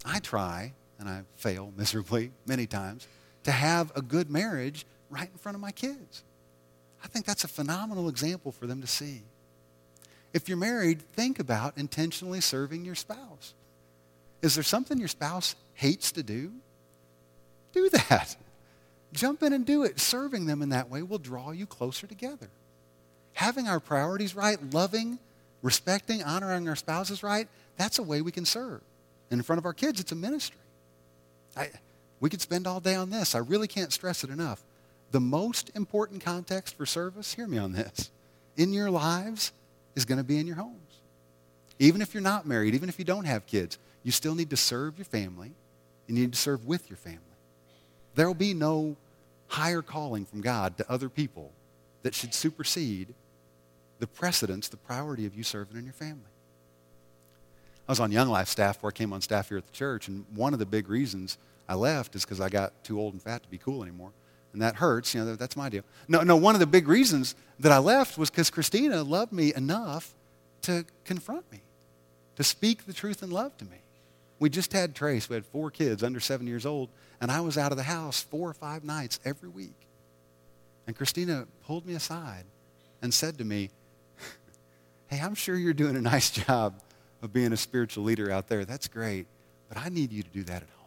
[0.05, 3.07] I try, and I fail miserably many times,
[3.43, 6.23] to have a good marriage right in front of my kids.
[7.03, 9.23] I think that's a phenomenal example for them to see.
[10.33, 13.53] If you're married, think about intentionally serving your spouse.
[14.41, 16.51] Is there something your spouse hates to do?
[17.71, 18.35] Do that.
[19.13, 19.99] Jump in and do it.
[19.99, 22.49] Serving them in that way will draw you closer together.
[23.33, 25.19] Having our priorities right, loving,
[25.61, 28.81] respecting, honoring our spouses right, that's a way we can serve.
[29.29, 30.57] And in front of our kids, it's a ministry.
[31.55, 31.69] I,
[32.19, 33.35] we could spend all day on this.
[33.35, 34.63] I really can't stress it enough.
[35.11, 38.09] The most important context for service, hear me on this,
[38.57, 39.51] in your lives
[39.95, 41.01] is going to be in your homes.
[41.79, 44.57] Even if you're not married, even if you don't have kids, you still need to
[44.57, 45.51] serve your family.
[46.07, 47.19] You need to serve with your family.
[48.15, 48.95] There will be no
[49.47, 51.51] higher calling from God to other people
[52.03, 53.13] that should supersede
[53.99, 56.21] the precedence, the priority of you serving in your family.
[57.87, 60.07] I was on Young Life staff before I came on staff here at the church,
[60.07, 63.21] and one of the big reasons I left is because I got too old and
[63.21, 64.11] fat to be cool anymore
[64.53, 65.13] and that hurts.
[65.13, 65.83] You know, that's my deal.
[66.07, 69.53] No, no, one of the big reasons that I left was because Christina loved me
[69.53, 70.13] enough
[70.61, 71.61] to confront me,
[72.37, 73.77] to speak the truth in love to me.
[74.39, 75.29] We just had Trace.
[75.29, 76.89] We had four kids under seven years old,
[77.21, 79.87] and I was out of the house four or five nights every week.
[80.85, 82.45] And Christina pulled me aside
[83.01, 83.69] and said to me,
[85.07, 86.81] Hey, I'm sure you're doing a nice job
[87.21, 88.65] of being a spiritual leader out there.
[88.65, 89.27] That's great,
[89.69, 90.82] but I need you to do that at home.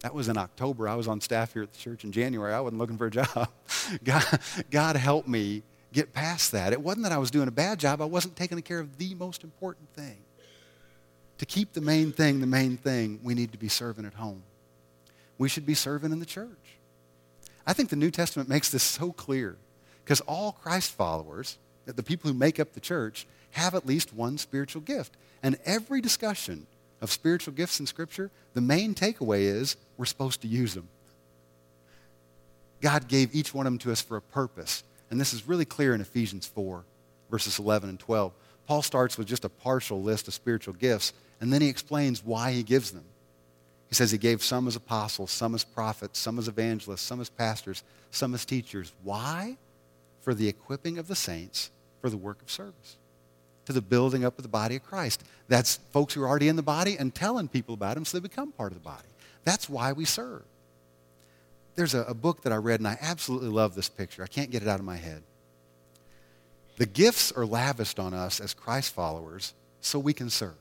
[0.00, 0.88] That was in October.
[0.88, 2.54] I was on staff here at the church in January.
[2.54, 3.48] I wasn't looking for a job.
[4.04, 4.24] God,
[4.70, 6.72] God helped me get past that.
[6.72, 8.00] It wasn't that I was doing a bad job.
[8.00, 10.18] I wasn't taking care of the most important thing.
[11.38, 14.42] To keep the main thing the main thing, we need to be serving at home.
[15.36, 16.78] We should be serving in the church.
[17.66, 19.56] I think the New Testament makes this so clear
[20.04, 24.38] because all Christ followers, the people who make up the church, have at least one
[24.38, 25.16] spiritual gift.
[25.42, 26.66] And every discussion
[27.00, 30.88] of spiritual gifts in Scripture, the main takeaway is we're supposed to use them.
[32.80, 34.84] God gave each one of them to us for a purpose.
[35.10, 36.84] And this is really clear in Ephesians 4,
[37.30, 38.32] verses 11 and 12.
[38.66, 42.52] Paul starts with just a partial list of spiritual gifts, and then he explains why
[42.52, 43.04] he gives them.
[43.88, 47.30] He says he gave some as apostles, some as prophets, some as evangelists, some as
[47.30, 48.92] pastors, some as teachers.
[49.02, 49.56] Why?
[50.20, 51.70] For the equipping of the saints
[52.02, 52.97] for the work of service,
[53.68, 55.22] to the building up of the body of Christ.
[55.46, 58.22] That's folks who are already in the body and telling people about him so they
[58.22, 59.08] become part of the body.
[59.44, 60.42] That's why we serve.
[61.74, 64.22] There's a, a book that I read, and I absolutely love this picture.
[64.22, 65.22] I can't get it out of my head.
[66.78, 69.52] The gifts are lavished on us as Christ followers
[69.82, 70.56] so we can serve.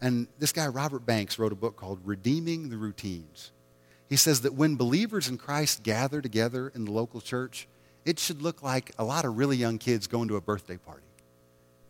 [0.00, 3.50] And this guy, Robert Banks, wrote a book called Redeeming the Routines.
[4.08, 7.68] He says that when believers in Christ gather together in the local church,
[8.06, 11.02] it should look like a lot of really young kids going to a birthday party.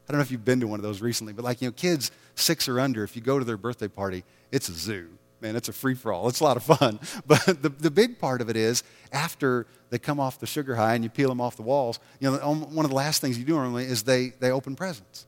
[0.08, 1.72] I don't know if you've been to one of those recently, but like, you know,
[1.72, 5.08] kids six or under, if you go to their birthday party, it's a zoo.
[5.40, 6.28] Man, it's a free for all.
[6.28, 7.00] It's a lot of fun.
[7.26, 10.94] But the, the big part of it is after they come off the sugar high
[10.94, 13.44] and you peel them off the walls, you know, one of the last things you
[13.44, 15.26] do normally is they, they open presents.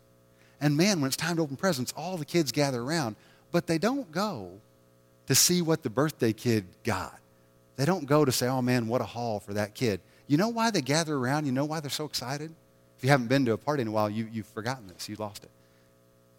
[0.61, 3.17] And man, when it's time to open presents, all the kids gather around,
[3.51, 4.53] but they don't go
[5.27, 7.19] to see what the birthday kid got.
[7.77, 10.01] They don't go to say, oh man, what a haul for that kid.
[10.27, 11.47] You know why they gather around?
[11.47, 12.55] You know why they're so excited?
[13.05, 15.11] If you haven't been to a party in a while, you, you've forgotten this.
[15.11, 15.51] You lost it.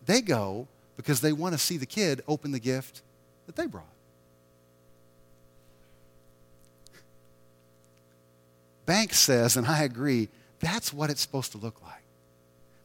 [0.07, 3.03] They go because they want to see the kid open the gift
[3.45, 3.85] that they brought.
[8.87, 10.27] Banks says, and I agree,
[10.59, 12.01] that's what it's supposed to look like.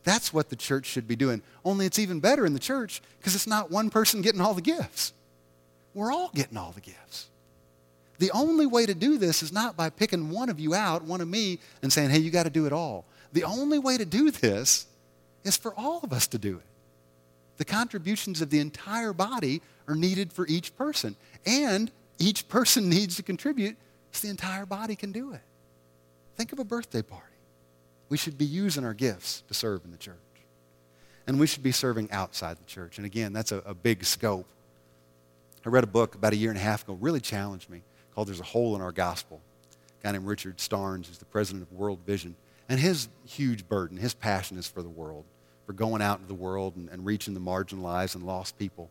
[0.05, 1.41] That's what the church should be doing.
[1.64, 4.61] Only it's even better in the church because it's not one person getting all the
[4.61, 5.14] gifts.
[5.95, 7.28] We're all getting all the gifts.
[8.18, 11.22] The only way to do this is not by picking one of you out, one
[11.22, 13.07] of me, and saying, hey, you got to do it all.
[13.33, 14.87] The only way to do this
[15.45, 16.64] is for all of us to do it.
[17.57, 21.16] The contributions of the entire body are needed for each person.
[21.45, 23.76] And each person needs to contribute
[24.12, 25.43] so the entire body can do it.
[26.37, 27.26] Think of a birthday party.
[28.09, 30.16] We should be using our gifts to serve in the church.
[31.26, 32.97] And we should be serving outside the church.
[32.97, 34.47] And again, that's a, a big scope.
[35.64, 37.83] I read a book about a year and a half ago, really challenged me
[38.14, 39.41] called There's a Hole in Our Gospel.
[40.01, 42.35] A guy named Richard Stearns is the president of World Vision.
[42.71, 45.25] And his huge burden, his passion is for the world,
[45.66, 48.89] for going out into the world and, and reaching the marginalized and lost people.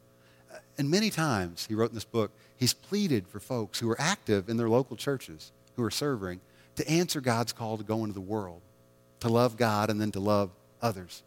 [0.78, 4.50] And many times, he wrote in this book, he's pleaded for folks who are active
[4.50, 6.42] in their local churches, who are serving,
[6.76, 8.62] to answer God's call to go into the world,
[9.22, 10.52] to love God and then to love
[10.82, 11.24] others.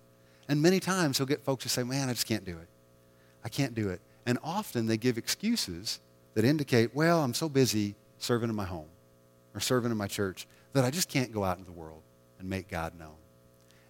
[0.46, 2.68] And many times he'll get folks who say, Man, I just can't do it.
[3.42, 4.02] I can't do it.
[4.26, 6.00] And often they give excuses
[6.34, 8.88] that indicate, well, I'm so busy serving in my home
[9.54, 12.02] or serving in my church that I just can't go out into the world
[12.42, 13.14] and make God known.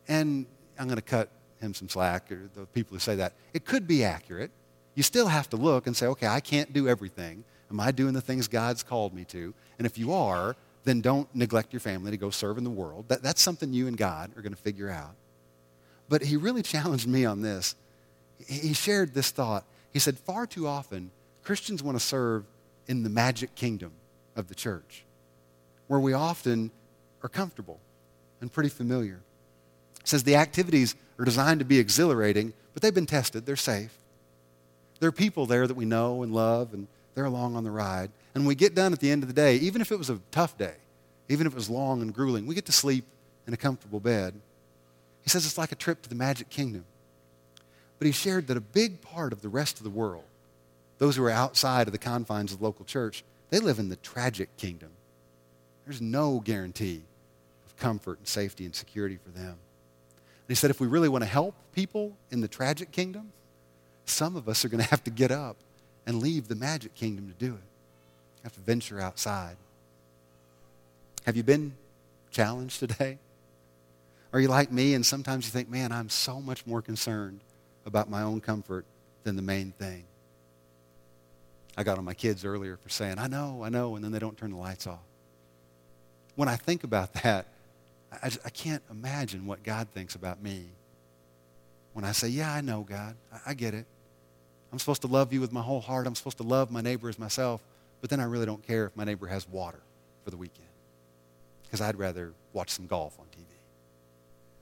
[0.07, 0.46] And
[0.78, 1.28] I'm going to cut
[1.61, 3.32] him some slack, or the people who say that.
[3.53, 4.50] It could be accurate.
[4.94, 7.44] You still have to look and say, okay, I can't do everything.
[7.70, 9.55] Am I doing the things God's called me to?
[9.78, 13.07] And if you are, then don't neglect your family to go serve in the world.
[13.09, 15.14] That, that's something you and God are going to figure out.
[16.09, 17.74] But he really challenged me on this.
[18.46, 19.64] He shared this thought.
[19.92, 21.11] He said, far too often,
[21.42, 22.44] Christians want to serve
[22.86, 23.92] in the magic kingdom
[24.34, 25.05] of the church,
[25.86, 26.70] where we often
[27.22, 27.78] are comfortable
[28.43, 29.20] and pretty familiar.
[30.01, 33.47] It says the activities are designed to be exhilarating, but they've been tested.
[33.47, 33.97] They're safe.
[35.01, 38.11] There are people there that we know and love, and they're along on the ride.
[38.34, 40.20] And we get done at the end of the day, even if it was a
[40.30, 40.74] tough day,
[41.28, 43.05] even if it was long and grueling, we get to sleep
[43.47, 44.34] in a comfortable bed.
[45.22, 46.84] He says it's like a trip to the magic kingdom.
[47.99, 50.24] But he shared that a big part of the rest of the world
[50.99, 53.97] those who are outside of the confines of the local church, they live in the
[53.97, 54.90] tragic kingdom.
[55.84, 57.03] There's no guarantee
[57.82, 59.50] comfort and safety and security for them.
[59.50, 63.32] And he said, if we really want to help people in the tragic kingdom,
[64.06, 65.56] some of us are going to have to get up
[66.06, 68.42] and leave the magic kingdom to do it.
[68.44, 69.56] Have to venture outside.
[71.26, 71.74] Have you been
[72.30, 73.18] challenged today?
[74.32, 77.40] Are you like me and sometimes you think, man, I'm so much more concerned
[77.84, 78.84] about my own comfort
[79.24, 80.04] than the main thing?
[81.76, 84.18] I got on my kids earlier for saying, I know, I know, and then they
[84.18, 85.02] don't turn the lights off.
[86.34, 87.46] When I think about that,
[88.22, 90.66] I, just, I can't imagine what God thinks about me.
[91.92, 93.86] When I say, Yeah, I know, God, I, I get it.
[94.72, 96.06] I'm supposed to love you with my whole heart.
[96.06, 97.60] I'm supposed to love my neighbor as myself,
[98.00, 99.80] but then I really don't care if my neighbor has water
[100.24, 100.68] for the weekend
[101.62, 103.44] because I'd rather watch some golf on TV.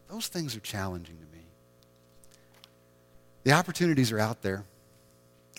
[0.09, 1.45] Those things are challenging to me.
[3.45, 4.65] The opportunities are out there.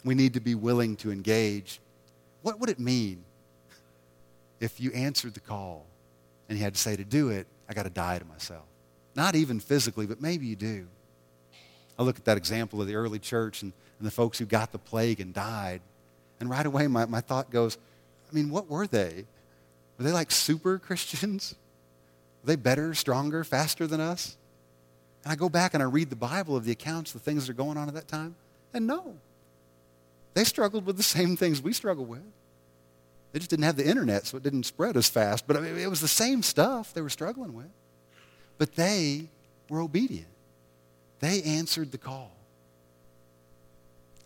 [0.04, 1.80] We need to be willing to engage.
[2.42, 3.24] What would it mean
[4.60, 5.86] if you answered the call
[6.50, 8.66] and you had to say, to do it, I got to die to myself?
[9.16, 10.88] Not even physically, but maybe you do.
[11.98, 14.74] I look at that example of the early church and, and the folks who got
[14.74, 15.80] the plague and died.
[16.42, 17.78] And right away, my, my thought goes,
[18.30, 19.26] I mean, what were they?
[19.98, 21.56] Were they like super Christians?
[22.44, 24.36] Were they better, stronger, faster than us?
[25.24, 27.52] And I go back and I read the Bible of the accounts, the things that
[27.52, 28.36] are going on at that time,
[28.74, 29.16] and no.
[30.34, 32.24] they struggled with the same things we struggle with.
[33.32, 35.48] They just didn't have the internet, so it didn't spread as fast.
[35.48, 37.72] But I mean, it was the same stuff they were struggling with.
[38.58, 39.30] But they
[39.70, 40.28] were obedient.
[41.20, 42.32] They answered the call.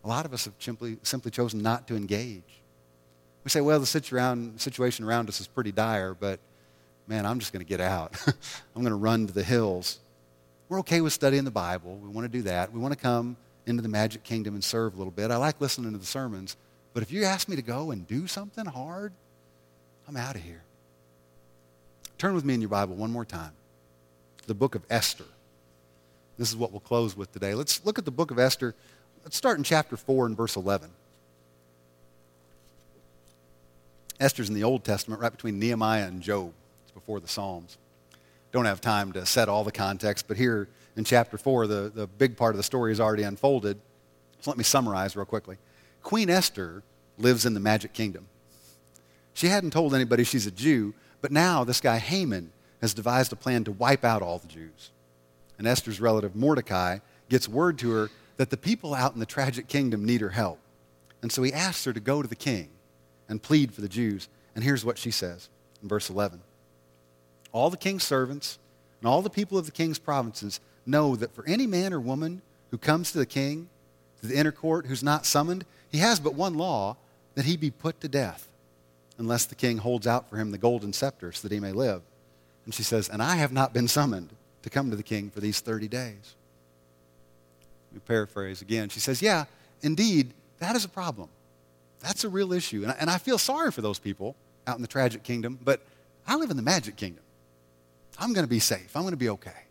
[0.03, 2.61] A lot of us have simply, simply chosen not to engage.
[3.43, 6.39] We say, well, the situation around us is pretty dire, but
[7.07, 8.15] man, I'm just going to get out.
[8.75, 9.99] I'm going to run to the hills.
[10.67, 11.97] We're okay with studying the Bible.
[11.97, 12.71] We want to do that.
[12.71, 13.37] We want to come
[13.67, 15.31] into the magic kingdom and serve a little bit.
[15.31, 16.57] I like listening to the sermons,
[16.95, 19.11] but if you ask me to go and do something hard,
[20.07, 20.63] I'm out of here.
[22.17, 23.51] Turn with me in your Bible one more time.
[24.47, 25.25] The book of Esther.
[26.37, 27.53] This is what we'll close with today.
[27.53, 28.75] Let's look at the book of Esther.
[29.25, 30.89] Let's start in chapter 4 and verse 11.
[34.21, 36.53] Esther's in the Old Testament, right between Nehemiah and Job.
[36.83, 37.77] It's before the Psalms.
[38.53, 42.07] Don't have time to set all the context, but here in chapter 4, the, the
[42.07, 43.77] big part of the story is already unfolded.
[44.39, 45.57] So let me summarize real quickly.
[46.05, 46.83] Queen Esther
[47.17, 48.27] lives in the magic kingdom.
[49.33, 53.35] She hadn't told anybody she's a Jew, but now this guy Haman has devised a
[53.35, 54.91] plan to wipe out all the Jews.
[55.57, 59.67] And Esther's relative Mordecai gets word to her that the people out in the tragic
[59.67, 60.59] kingdom need her help.
[61.23, 62.69] And so he asks her to go to the king
[63.27, 64.29] and plead for the Jews.
[64.53, 65.49] And here's what she says
[65.81, 66.39] in verse 11
[67.51, 68.59] All the king's servants
[69.01, 72.43] and all the people of the king's provinces know that for any man or woman
[72.69, 73.69] who comes to the king,
[74.21, 75.65] to the inner court, who's not summoned,
[75.95, 76.97] he has but one law
[77.35, 78.49] that he be put to death,
[79.17, 82.01] unless the king holds out for him the golden scepter so that he may live.
[82.65, 84.31] And she says, And I have not been summoned
[84.63, 86.35] to come to the king for these 30 days.
[87.93, 88.89] We paraphrase again.
[88.89, 89.45] She says, Yeah,
[89.81, 91.29] indeed, that is a problem.
[92.01, 92.83] That's a real issue.
[92.83, 94.35] And I, and I feel sorry for those people
[94.67, 95.81] out in the tragic kingdom, but
[96.27, 97.23] I live in the magic kingdom.
[98.19, 98.97] I'm going to be safe.
[98.97, 99.63] I'm going to be okay.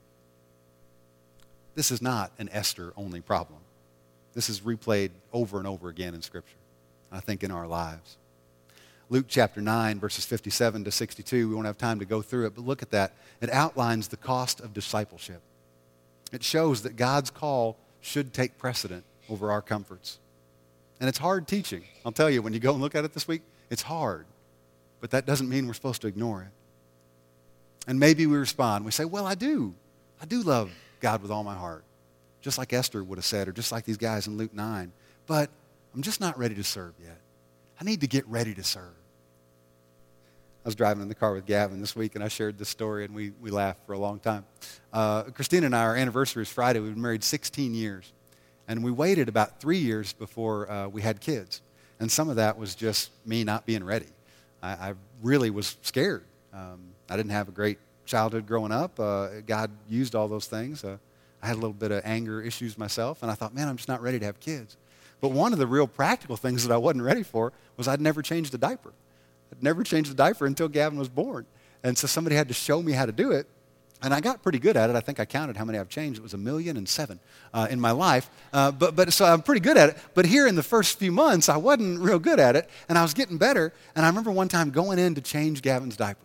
[1.74, 3.58] This is not an Esther only problem.
[4.34, 6.56] This is replayed over and over again in Scripture,
[7.12, 8.16] I think, in our lives.
[9.10, 12.54] Luke chapter 9, verses 57 to 62, we won't have time to go through it,
[12.54, 13.12] but look at that.
[13.40, 15.42] It outlines the cost of discipleship.
[16.32, 20.18] It shows that God's call should take precedent over our comforts.
[21.00, 21.84] And it's hard teaching.
[22.04, 24.26] I'll tell you, when you go and look at it this week, it's hard.
[25.00, 26.48] But that doesn't mean we're supposed to ignore it.
[27.86, 28.84] And maybe we respond.
[28.84, 29.74] We say, Well, I do.
[30.20, 31.84] I do love God with all my heart.
[32.44, 34.92] Just like Esther would have said, or just like these guys in Luke 9.
[35.26, 35.48] But
[35.94, 37.18] I'm just not ready to serve yet.
[37.80, 38.92] I need to get ready to serve.
[40.62, 43.06] I was driving in the car with Gavin this week, and I shared this story,
[43.06, 44.44] and we, we laughed for a long time.
[44.92, 46.80] Uh, Christina and I, our anniversary is Friday.
[46.80, 48.12] We've been married 16 years.
[48.68, 51.62] And we waited about three years before uh, we had kids.
[51.98, 54.08] And some of that was just me not being ready.
[54.62, 56.24] I, I really was scared.
[56.52, 59.00] Um, I didn't have a great childhood growing up.
[59.00, 60.84] Uh, God used all those things.
[61.44, 63.88] I had a little bit of anger issues myself, and I thought, man, I'm just
[63.88, 64.78] not ready to have kids.
[65.20, 68.22] But one of the real practical things that I wasn't ready for was I'd never
[68.22, 68.94] changed a diaper.
[69.52, 71.44] I'd never changed a diaper until Gavin was born.
[71.82, 73.46] And so somebody had to show me how to do it.
[74.00, 74.96] And I got pretty good at it.
[74.96, 76.18] I think I counted how many I've changed.
[76.18, 77.20] It was a million and seven
[77.52, 78.30] uh, in my life.
[78.50, 79.98] Uh, but, but so I'm pretty good at it.
[80.14, 82.70] But here in the first few months, I wasn't real good at it.
[82.88, 83.74] And I was getting better.
[83.94, 86.24] And I remember one time going in to change Gavin's diaper.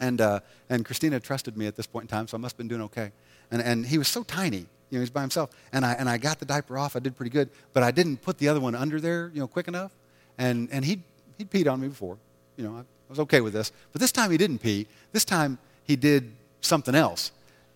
[0.00, 2.58] And, uh, and Christina trusted me at this point in time, so I must have
[2.58, 3.12] been doing okay.
[3.52, 4.56] And, and he was so tiny.
[4.56, 5.50] You know, he was by himself.
[5.72, 6.96] And I, and I got the diaper off.
[6.96, 7.50] I did pretty good.
[7.72, 9.92] But I didn't put the other one under there, you know, quick enough.
[10.38, 11.02] And, and he'd,
[11.38, 12.18] he'd peed on me before.
[12.56, 13.70] You know, I, I was okay with this.
[13.92, 14.88] But this time he didn't pee.
[15.12, 16.32] This time he did
[16.62, 17.30] something else.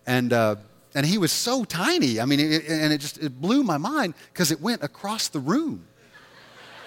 [0.05, 0.55] And, uh,
[0.95, 2.19] and he was so tiny.
[2.19, 5.39] I mean, it, and it just it blew my mind because it went across the
[5.39, 5.87] room.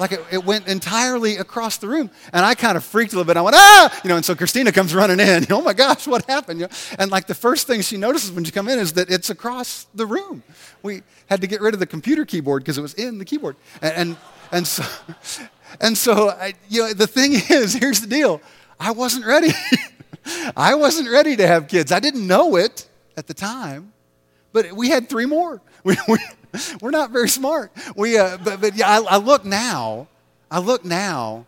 [0.00, 2.10] Like it, it, went entirely across the room.
[2.32, 3.36] And I kind of freaked a little bit.
[3.36, 4.00] I went, ah!
[4.02, 5.46] You know, and so Christina comes running in.
[5.50, 6.58] oh my gosh, what happened?
[6.58, 6.72] You know?
[6.98, 9.86] And like the first thing she notices when she come in is that it's across
[9.94, 10.42] the room.
[10.82, 13.56] We had to get rid of the computer keyboard because it was in the keyboard.
[13.82, 14.16] And, and,
[14.50, 14.84] and so,
[15.82, 18.40] and so I, you know, the thing is, here's the deal.
[18.80, 19.50] I wasn't ready.
[20.56, 21.92] I wasn't ready to have kids.
[21.92, 22.88] I didn't know it
[23.18, 23.92] at the time,
[24.54, 25.60] but we had three more.
[25.84, 26.18] We, we,
[26.80, 27.72] we're not very smart.
[27.96, 30.08] We, uh, but, but yeah, I, I, look now.
[30.50, 31.46] I look now,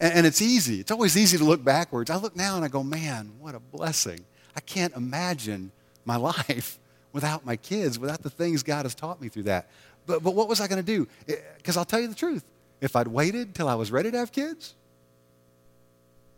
[0.00, 0.80] and, and it's easy.
[0.80, 2.10] It's always easy to look backwards.
[2.10, 4.20] I look now and I go, man, what a blessing.
[4.54, 5.72] I can't imagine
[6.04, 6.16] my
[6.48, 6.78] life
[7.12, 9.68] without my kids, without the things God has taught me through that.
[10.06, 11.08] But, but what was I going to do?
[11.56, 12.44] Because I'll tell you the truth.
[12.80, 14.74] If I'd waited till I was ready to have kids,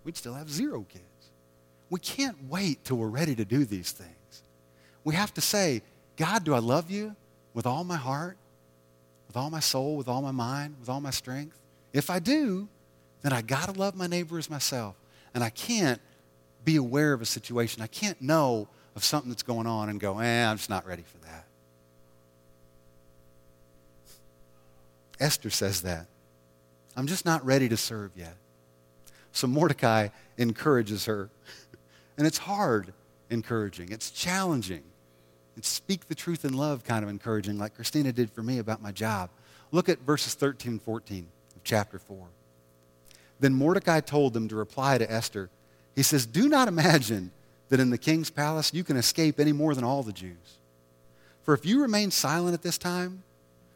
[0.05, 1.05] we'd still have zero kids.
[1.91, 4.43] We can't wait till we're ready to do these things.
[5.05, 5.83] We have to say,
[6.17, 7.17] God, do I love you
[7.55, 8.37] with all my heart,
[9.27, 11.59] with all my soul, with all my mind, with all my strength?
[11.93, 12.69] If I do,
[13.23, 14.95] then I got to love my neighbor as myself.
[15.35, 16.01] And I can't
[16.65, 17.83] be aware of a situation.
[17.83, 21.03] I can't know of something that's going on and go, eh, I'm just not ready
[21.03, 21.47] for that.
[25.21, 26.07] Esther says that.
[26.97, 28.37] I'm just not ready to serve yet.
[29.33, 31.31] So Mordecai encourages her.
[32.17, 32.93] And it's hard
[33.31, 34.83] encouraging, it's challenging.
[35.59, 38.81] It's speak the truth in love kind of encouraging, like Christina did for me about
[38.81, 39.29] my job.
[39.73, 42.29] Look at verses 13 and 14 of chapter 4.
[43.41, 45.51] Then Mordecai told them to reply to Esther.
[45.97, 47.33] He says, Do not imagine
[47.71, 50.59] that in the king's palace you can escape any more than all the Jews.
[51.43, 53.25] For if you remain silent at this time,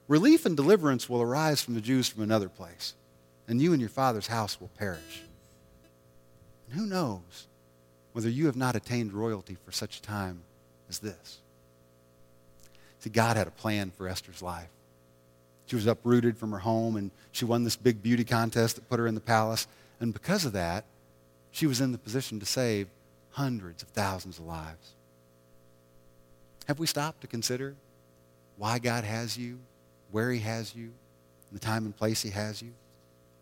[0.06, 2.94] relief and deliverance will arise from the Jews from another place,
[3.48, 5.22] and you and your father's house will perish.
[6.66, 7.48] And who knows
[8.12, 10.42] whether you have not attained royalty for such a time
[10.88, 11.41] as this?
[13.02, 14.68] See, God had a plan for Esther's life.
[15.66, 19.00] She was uprooted from her home, and she won this big beauty contest that put
[19.00, 19.66] her in the palace.
[19.98, 20.84] And because of that,
[21.50, 22.86] she was in the position to save
[23.30, 24.92] hundreds of thousands of lives.
[26.68, 27.74] Have we stopped to consider
[28.56, 29.58] why God has you,
[30.12, 30.92] where he has you,
[31.50, 32.70] the time and place he has you?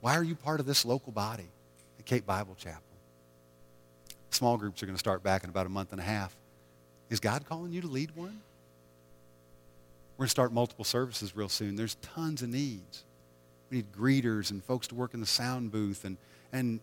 [0.00, 1.48] Why are you part of this local body
[1.98, 2.80] at Cape Bible Chapel?
[4.30, 6.34] Small groups are going to start back in about a month and a half.
[7.10, 8.40] Is God calling you to lead one?
[10.20, 11.76] We're going to start multiple services real soon.
[11.76, 13.04] There's tons of needs.
[13.70, 16.18] We need greeters and folks to work in the sound booth and,
[16.52, 16.80] and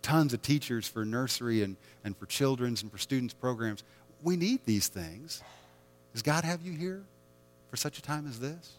[0.00, 3.82] tons of teachers for nursery and, and for children's and for students' programs.
[4.22, 5.42] We need these things.
[6.12, 7.02] Does God have you here
[7.68, 8.74] for such a time as this?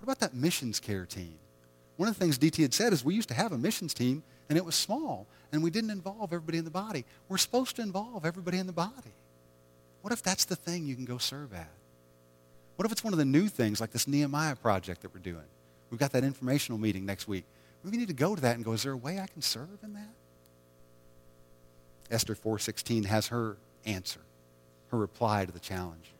[0.00, 1.38] What about that missions care team?
[1.98, 4.24] One of the things DT had said is we used to have a missions team
[4.48, 7.04] and it was small and we didn't involve everybody in the body.
[7.28, 9.14] We're supposed to involve everybody in the body.
[10.02, 11.70] What if that's the thing you can go serve at?
[12.76, 15.44] What if it's one of the new things like this Nehemiah project that we're doing?
[15.90, 17.44] We've got that informational meeting next week.
[17.82, 19.78] We need to go to that and go, is there a way I can serve
[19.82, 20.10] in that?
[22.10, 24.20] Esther 4.16 has her answer,
[24.90, 26.12] her reply to the challenge.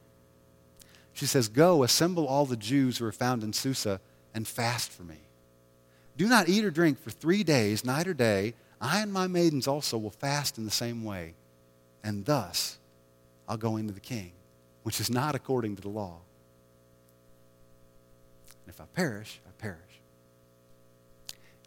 [1.13, 4.01] She says, Go, assemble all the Jews who are found in Susa
[4.35, 5.17] and fast for me.
[6.17, 8.55] Do not eat or drink for three days, night or day.
[8.81, 11.35] I and my maidens also will fast in the same way.
[12.05, 12.79] And thus
[13.49, 14.33] I'll go into the king,
[14.83, 16.19] which is not according to the law.
[18.67, 19.79] And if I perish, I perish.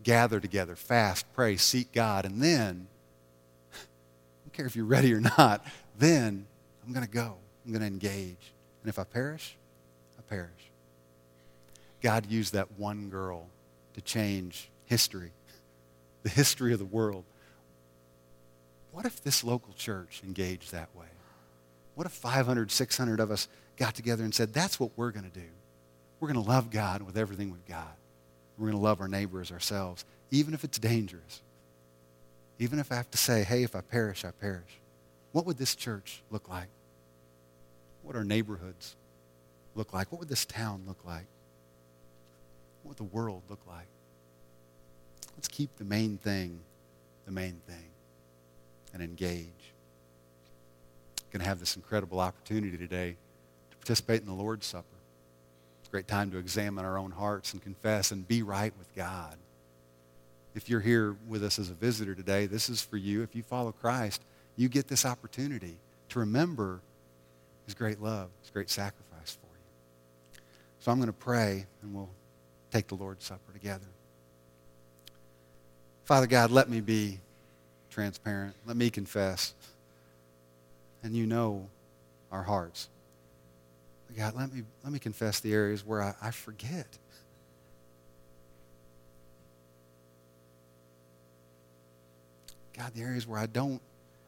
[0.03, 2.87] Gather together, fast, pray, seek God, and then,
[3.73, 3.77] I
[4.43, 5.65] don't care if you're ready or not,
[5.97, 6.45] then
[6.85, 7.37] I'm going to go.
[7.65, 8.53] I'm going to engage.
[8.83, 9.55] And if I perish,
[10.17, 10.71] I perish.
[12.01, 13.47] God used that one girl
[13.93, 15.31] to change history,
[16.23, 17.23] the history of the world.
[18.91, 21.05] What if this local church engaged that way?
[21.95, 23.47] What if 500, 600 of us
[23.77, 25.47] got together and said, that's what we're going to do?
[26.19, 27.95] We're going to love God with everything we've got.
[28.57, 31.41] We're going to love our neighbors ourselves, even if it's dangerous.
[32.57, 34.79] Even if I have to say, hey, if I perish, I perish.
[35.31, 36.67] What would this church look like?
[38.01, 38.95] What would our neighborhoods
[39.75, 40.11] look like?
[40.11, 41.27] What would this town look like?
[42.83, 43.87] What would the world look like?
[45.37, 46.59] Let's keep the main thing
[47.29, 47.91] the main thing
[48.91, 49.45] and engage.
[51.31, 53.17] Going to have this incredible opportunity today
[53.69, 54.85] to participate in the Lord's Supper.
[55.89, 59.35] A great time to examine our own hearts and confess and be right with God.
[60.53, 63.23] If you're here with us as a visitor today, this is for you.
[63.23, 64.21] If you follow Christ,
[64.55, 65.77] you get this opportunity
[66.09, 66.81] to remember
[67.65, 70.41] his great love, his great sacrifice for you.
[70.79, 72.09] So I'm going to pray and we'll
[72.71, 73.87] take the Lord's Supper together.
[76.05, 77.19] Father God, let me be
[77.89, 78.55] transparent.
[78.65, 79.53] Let me confess.
[81.01, 81.67] And you know
[82.31, 82.89] our hearts.
[84.17, 86.87] God, let me, let me confess the areas where I, I forget.
[92.75, 93.81] God, the areas where I don't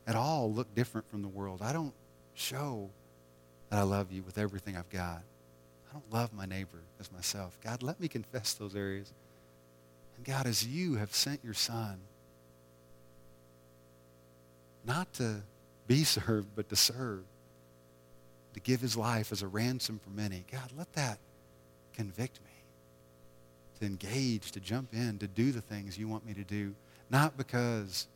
[0.06, 1.62] at all look different from the world.
[1.62, 1.94] I don't
[2.34, 2.90] show
[3.70, 5.24] that I love you with everything I've got.
[5.90, 7.58] I don't love my neighbor as myself.
[7.64, 9.12] God, let me confess those areas.
[10.16, 12.00] And God, as you have sent your son,
[14.86, 15.42] not to
[15.88, 17.24] be served, but to serve,
[18.54, 21.20] to give his life as a ransom for many, God, let that
[21.94, 22.52] convict me
[23.80, 26.76] to engage, to jump in, to do the things you want me to do,
[27.10, 28.08] not because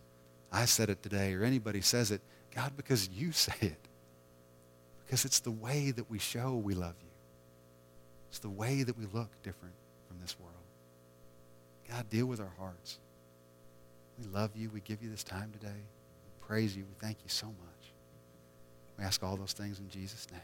[0.51, 2.21] I said it today or anybody says it,
[2.53, 3.79] God, because you say it.
[5.05, 7.11] Because it's the way that we show we love you.
[8.29, 9.75] It's the way that we look different
[10.07, 10.51] from this world.
[11.89, 12.99] God, deal with our hearts.
[14.19, 14.69] We love you.
[14.69, 15.73] We give you this time today.
[15.73, 16.83] We praise you.
[16.83, 17.74] We thank you so much.
[18.97, 20.41] We ask all those things in Jesus' name.